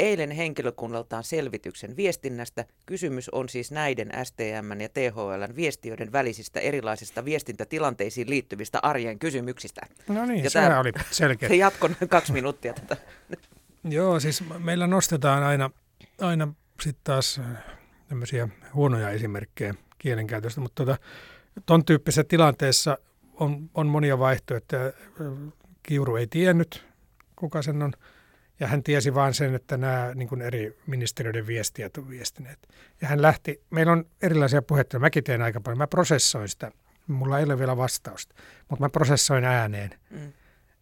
[0.00, 2.64] eilen henkilökunnaltaan selvityksen viestinnästä.
[2.86, 9.80] Kysymys on siis näiden STM ja THLn viestiöiden välisistä erilaisista viestintätilanteisiin liittyvistä arjen kysymyksistä.
[10.08, 11.48] No niin, ja se oli selkeä.
[11.48, 12.96] Se jatkoi kaksi minuuttia tätä.
[13.84, 15.70] Joo, siis meillä nostetaan aina,
[16.20, 17.64] aina sitten taas äh,
[18.08, 20.98] tämmöisiä huonoja esimerkkejä kielenkäytöstä, mutta tota,
[21.66, 22.98] ton tyyppisessä tilanteessa
[23.34, 24.92] on, on monia vaihtoehtoja.
[25.82, 26.84] Kiuru ei tiennyt,
[27.36, 27.92] kuka sen on,
[28.60, 32.58] ja hän tiesi vain sen, että nämä niin kuin eri ministeriöiden viestijät on viestineet.
[33.00, 36.72] Ja hän lähti, meillä on erilaisia puhetta, mäkin teen aika paljon, mä prosessoin sitä,
[37.06, 38.34] mulla ei ole vielä vastausta,
[38.68, 39.90] mutta mä prosessoin ääneen.
[40.10, 40.32] Mm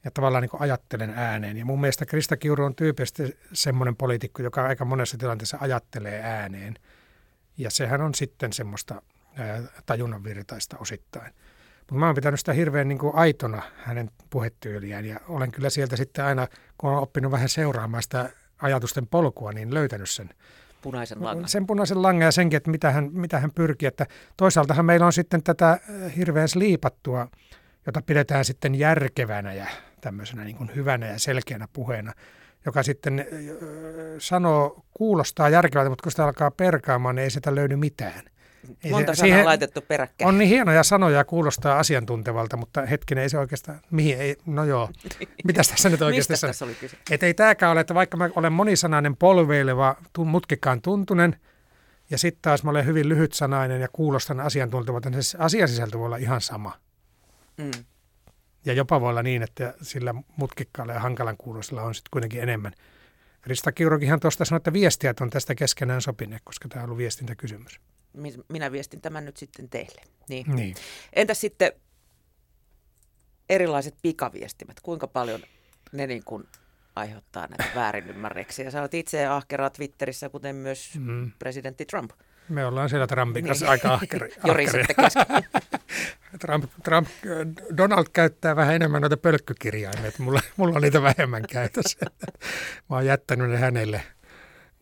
[0.04, 1.56] ja tavallaan niin ajattelen ääneen.
[1.56, 6.74] Ja mun mielestä Krista Kiuru on tyypillisesti semmoinen poliitikko, joka aika monessa tilanteessa ajattelee ääneen.
[7.56, 9.02] Ja sehän on sitten semmoista
[9.86, 11.32] tajunnanvirtaista osittain.
[11.90, 15.96] Mutta mä oon pitänyt sitä hirveän niin kuin aitona hänen puhetyyliään ja olen kyllä sieltä
[15.96, 16.46] sitten aina,
[16.78, 18.30] kun olen oppinut vähän seuraamaan sitä
[18.62, 20.30] ajatusten polkua, niin löytänyt sen
[20.82, 21.48] punaisen langan.
[21.48, 23.86] Sen punaisen langan ja senkin, että mitä hän, mitä hän pyrkii.
[23.86, 25.78] Että toisaaltahan meillä on sitten tätä
[26.16, 27.28] hirveän liipattua,
[27.86, 29.66] jota pidetään sitten järkevänä ja
[30.00, 32.12] tämmöisenä niin kuin hyvänä ja selkeänä puheena,
[32.66, 33.26] joka sitten
[34.18, 38.24] sanoo, kuulostaa järkevältä, mutta kun sitä alkaa perkaamaan, niin ei sitä löydy mitään.
[38.84, 40.28] Ei Monta se, sanaa laitettu peräkkäin.
[40.28, 44.64] On niin hienoja sanoja ja kuulostaa asiantuntevalta, mutta hetkinen, ei se oikeastaan, mihin ei, no
[44.64, 44.90] joo,
[45.46, 46.96] mitä tässä nyt oikeasti Mistä tässä oli kyse?
[47.10, 51.36] Että ei tämäkään ole, että vaikka mä olen monisanainen, polveileva, mutkikkaan tuntunen,
[52.10, 56.16] ja sitten taas mä olen hyvin lyhytsanainen ja kuulostan asiantuntevalta, niin se asiasisältö voi olla
[56.16, 56.72] ihan sama.
[57.56, 57.70] Mm.
[58.64, 62.72] Ja jopa voi olla niin, että sillä mutkikkaalla ja hankalan kuulosilla on sitten kuitenkin enemmän.
[63.40, 67.80] Krista Kiurokihan tuosta sanoi, että viestijät on tästä keskenään sopineet, koska tämä on ollut viestintäkysymys.
[68.48, 70.02] Minä viestin tämän nyt sitten teille.
[70.28, 70.56] Niin.
[70.56, 70.74] niin.
[71.12, 71.72] Entäs sitten
[73.48, 74.80] erilaiset pikaviestimet?
[74.80, 75.40] Kuinka paljon
[75.92, 76.44] ne niin kuin
[76.96, 78.70] aiheuttaa näitä väärinymmärryksiä?
[78.70, 81.32] Sä olet itse ahkera Twitterissä, kuten myös mm.
[81.38, 82.10] presidentti Trump.
[82.48, 83.70] Me ollaan siellä Trumpin kanssa niin.
[83.70, 84.34] aika ahkeri.
[84.46, 85.44] Jorisitte kesken.
[86.40, 87.08] Trump, Trump,
[87.76, 92.06] Donald käyttää vähän enemmän noita pölkkykirjaimia, mulla, mulla on niitä vähemmän käytössä.
[92.90, 94.02] Mä oon jättänyt ne hänelle.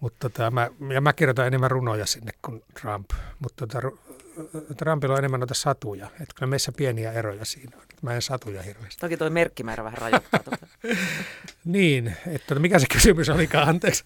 [0.00, 3.80] Mutta tota, mä, ja mä kirjoitan enemmän runoja sinne kuin Trump, mutta tota,
[4.76, 6.06] Trumpilla on enemmän noita satuja.
[6.06, 7.82] Että kyllä meissä pieniä eroja siinä on.
[8.02, 9.00] Mä en satuja hirveästi.
[9.00, 10.40] Toki tuo merkkimäärä vähän rajoittaa.
[10.40, 10.66] Tuota.
[11.64, 14.04] niin, että tota, mikä se kysymys olikaan, anteeksi.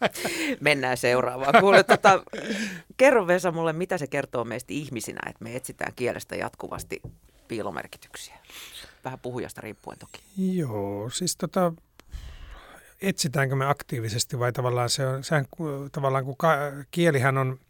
[0.60, 1.60] Mennään seuraavaan.
[1.60, 2.22] Kuule, tota,
[2.96, 7.02] kerro Vesa mulle, mitä se kertoo meistä ihmisinä, että me etsitään kielestä jatkuvasti
[7.48, 8.34] piilomerkityksiä.
[9.04, 10.20] Vähän puhujasta riippuen toki.
[10.36, 11.72] Joo, siis tota,
[13.02, 15.44] etsitäänkö me aktiivisesti vai tavallaan se on, sehän,
[15.92, 16.56] tavallaan kun ka,
[16.90, 17.60] kielihän on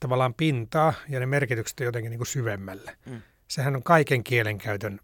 [0.00, 2.96] tavallaan pintaa ja ne merkitykset on jotenkin niin kuin syvemmälle.
[3.06, 3.22] Mm.
[3.48, 5.00] Sehän on kaiken kielenkäytön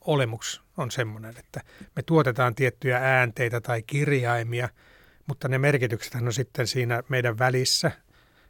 [0.00, 1.60] olemus on semmoinen, että
[1.96, 4.68] me tuotetaan tiettyjä äänteitä tai kirjaimia,
[5.26, 7.92] mutta ne merkitykset on sitten siinä meidän välissä.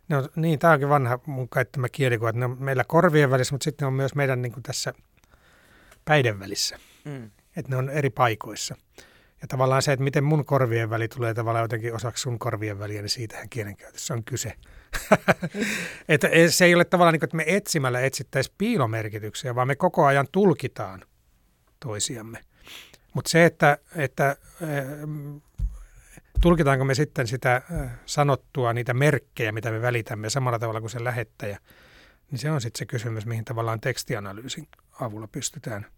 [0.09, 3.55] Ne on, niin, tämä onkin vanha mun käyttämä kielikuva, että ne on meillä korvien välissä,
[3.55, 4.95] mutta sitten ne on myös meidän niin kuin tässä
[6.05, 6.79] päiden välissä.
[7.05, 7.31] Mm.
[7.57, 8.77] Että ne on eri paikoissa.
[9.43, 13.03] Ja tavallaan se, että miten mun korvien väli tulee tavallaan jotenkin osaksi sun korvien väliä,
[13.03, 14.53] niin siitähän kielenkäytössä on kyse.
[16.09, 20.07] että se ei ole tavallaan niin kuin, että me etsimällä etsittäisiin piilomerkityksiä, vaan me koko
[20.07, 21.05] ajan tulkitaan
[21.80, 22.39] toisiamme.
[23.14, 24.36] Mutta se, että, että äh,
[26.41, 31.05] tulkitaanko me sitten sitä äh, sanottua, niitä merkkejä, mitä me välitämme samalla tavalla kuin se
[31.05, 31.59] lähettäjä,
[32.30, 34.68] niin se on sitten se kysymys, mihin tavallaan tekstianalyysin
[35.01, 35.86] avulla pystytään–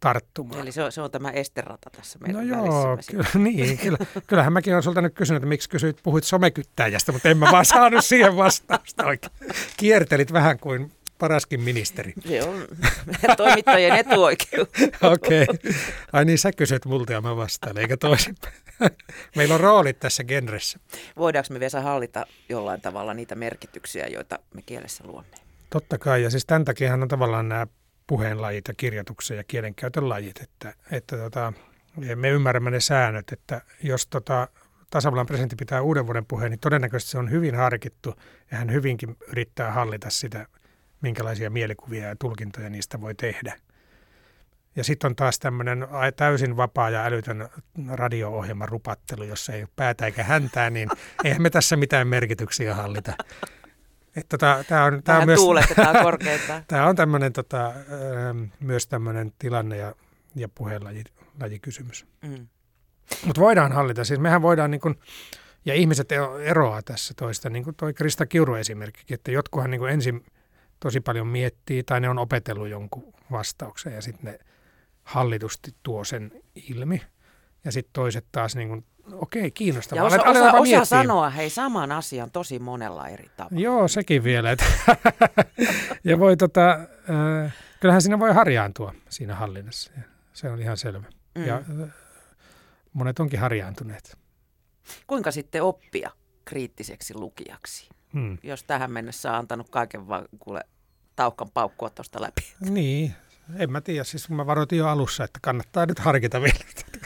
[0.00, 0.60] tarttumaan.
[0.60, 4.52] Eli se on, se on tämä esterata tässä meidän No joo, kyllä, niin, kyllä, kyllähän
[4.52, 8.04] mäkin olen sulta nyt kysynyt, että miksi kysyit, puhuit somekyttäjästä, mutta en mä vaan saanut
[8.04, 9.32] siihen vastausta oikein.
[9.76, 12.12] Kiertelit vähän kuin paraskin ministeri.
[12.28, 12.64] Se on
[13.36, 14.68] toimittajien etuoikeus.
[15.02, 15.42] Okei.
[15.42, 15.72] Okay.
[16.12, 18.34] Ai niin, sä kysyt multa ja mä vastaan, eikä toisin.
[19.36, 20.78] Meillä on roolit tässä genressä.
[21.16, 25.36] Voidaanko me Vesa hallita jollain tavalla niitä merkityksiä, joita me kielessä luomme?
[25.70, 27.66] Totta kai, ja siis tämän takiahan on tavallaan nämä
[28.10, 31.52] puheenlajit ja kirjoituksen ja kielenkäytön lajit, että, että tota,
[32.14, 34.48] me ymmärrämme ne säännöt, että jos tota,
[34.90, 38.14] tasavallan presidentti pitää uuden vuoden puheen, niin todennäköisesti se on hyvin harkittu
[38.50, 40.46] ja hän hyvinkin yrittää hallita sitä,
[41.00, 43.56] minkälaisia mielikuvia ja tulkintoja niistä voi tehdä.
[44.76, 45.86] Ja sitten on taas tämmöinen
[46.16, 47.48] täysin vapaa ja älytön
[47.88, 50.88] radio-ohjelman rupattelu, jossa ei ole päätä eikä häntää, niin
[51.24, 53.12] eihän me tässä mitään merkityksiä hallita.
[54.16, 56.64] Että tämä on, tämä on myös, tuuletetaan korkeintaan.
[56.68, 59.94] tämä on tämmöinen, tota, ähm, myös tämmöinen tilanne ja,
[60.34, 62.06] ja puheenlajikysymys.
[62.22, 62.46] Mm.
[63.24, 64.04] Mutta voidaan hallita.
[64.04, 64.98] Siis mehän voidaan, niin kun,
[65.64, 70.24] ja ihmiset eroaa tässä toista, niin kuin toi Krista Kiuru esimerkki, että jotkuhan niin ensin
[70.80, 74.38] tosi paljon miettii tai ne on opetellut jonkun vastauksen ja sitten ne
[75.02, 76.32] hallitusti tuo sen
[76.68, 77.02] ilmi.
[77.64, 80.04] Ja sitten toiset taas niin kuin, okei, kiinnostavaa.
[80.04, 83.60] Ja osa, osa, osa sanoa hei saman asian tosi monella eri tavalla.
[83.60, 84.56] Joo, sekin vielä.
[86.04, 89.92] Ja voi tota, äh, kyllähän siinä voi harjaantua siinä hallinnassa.
[90.32, 91.06] Se on ihan selvä.
[91.34, 91.44] Mm.
[91.44, 91.88] Ja äh,
[92.92, 94.18] monet onkin harjaantuneet.
[95.06, 96.10] Kuinka sitten oppia
[96.44, 98.38] kriittiseksi lukijaksi, Hmm.
[98.42, 100.60] jos tähän mennessä on antanut kaiken vaan kuule
[101.16, 102.54] taukkan paukkua tuosta läpi?
[102.70, 103.14] Niin,
[103.56, 104.04] en mä tiedä.
[104.04, 106.58] Siis mä varoitin jo alussa, että kannattaa nyt harkita vielä.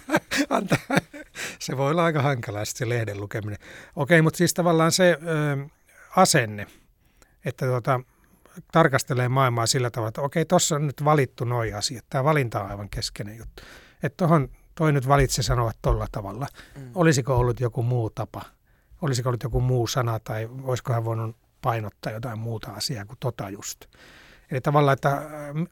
[0.50, 0.78] Antaa.
[1.64, 3.58] Se voi olla aika hankalaa se lehden lukeminen.
[3.96, 5.66] Okei, mutta siis tavallaan se ö,
[6.16, 6.66] asenne,
[7.44, 8.00] että tuota,
[8.72, 12.04] tarkastelee maailmaa sillä tavalla, että okei, tuossa on nyt valittu noi asiat.
[12.10, 13.62] Tämä valinta on aivan keskeinen juttu.
[14.02, 16.46] Että tuohon toi nyt valitsi sanoa tolla tavalla.
[16.76, 16.90] Mm.
[16.94, 18.42] Olisiko ollut joku muu tapa?
[19.02, 23.50] Olisiko ollut joku muu sana tai olisiko hän voinut painottaa jotain muuta asiaa kuin tota
[23.50, 23.84] just?
[24.50, 25.22] Eli tavallaan, että äh,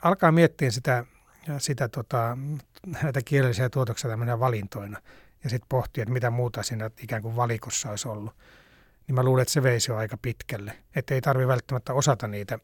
[0.03, 1.05] alkaa miettiä sitä,
[1.59, 2.38] sitä tota,
[3.03, 5.01] näitä kielellisiä tuotoksia tämmöinen valintoina
[5.45, 8.34] ja sitten pohtia, että mitä muuta siinä ikään kuin valikossa olisi ollut.
[9.07, 10.78] Niin mä luulen, että se veisi jo aika pitkälle.
[10.97, 12.59] Että ei tarvi välttämättä osata niitä,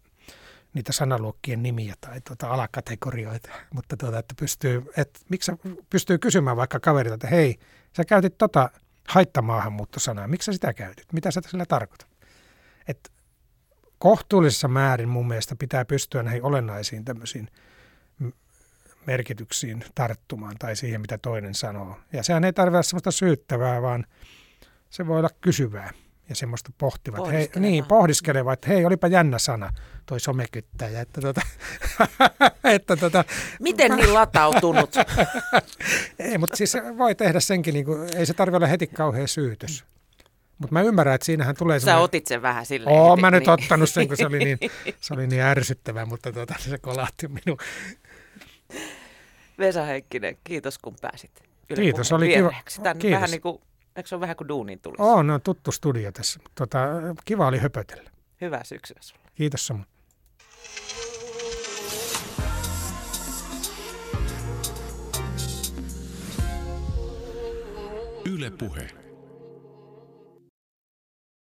[0.75, 5.53] niitä sanaluokkien nimiä tai tota alakategorioita, mutta tuota, että pystyy, että miksi
[5.91, 7.59] pystyy kysymään vaikka kaverilta, että hei,
[7.97, 8.71] sä käytit tota
[9.09, 11.13] haittamaahanmuuttosanaa, miksi sä sitä käytit?
[11.13, 12.09] Mitä sä sillä tarkoitat?
[12.89, 13.13] Et
[13.99, 17.49] kohtuullisessa määrin mun mielestä pitää pystyä näihin olennaisiin tämmöisiin
[19.09, 21.97] merkityksiin tarttumaan tai siihen, mitä toinen sanoo.
[22.13, 24.05] Ja sehän ei tarvitse olla semmoista syyttävää, vaan
[24.91, 25.91] se voi olla kysyvää
[26.29, 27.33] ja semmoista pohtivaa.
[27.33, 29.73] että Hei, niin, pohdiskelevaa, että hei, olipa jännä sana,
[30.07, 31.01] toi somekyttäjä.
[31.01, 31.41] Että tota,
[32.65, 33.25] että tota,
[33.61, 34.91] Miten niin latautunut?
[36.19, 39.85] ei, mutta siis voi tehdä senkin, niin kuin, ei se tarvitse olla heti kauhean syytös.
[40.59, 42.05] Mutta mä ymmärrän, että siinähän tulee Sä semmoinen...
[42.05, 42.97] otit sen vähän silleen.
[42.97, 43.51] Oon heti, mä nyt niin.
[43.51, 44.59] ottanut sen, kun se oli niin,
[45.01, 47.59] se oli niin ärsyttävää, mutta tuota, se kolahti minun.
[49.59, 51.43] Vesa Heikkinen, kiitos kun pääsit.
[51.71, 52.53] Yle Kiitos, oli kiva.
[52.83, 53.17] Tän Kiitos.
[53.17, 53.61] Vähän niin kuin,
[53.97, 55.03] eikö se ole vähän kuin duunin tulisi?
[55.03, 56.41] Oo, no tuttu studio tässä.
[56.55, 56.79] Tota,
[57.25, 58.11] kiva oli höpötellä.
[58.41, 59.23] Hyvää syksyä sulle.
[59.35, 59.87] Kiitos samoin.
[68.25, 68.98] Yle Puhe.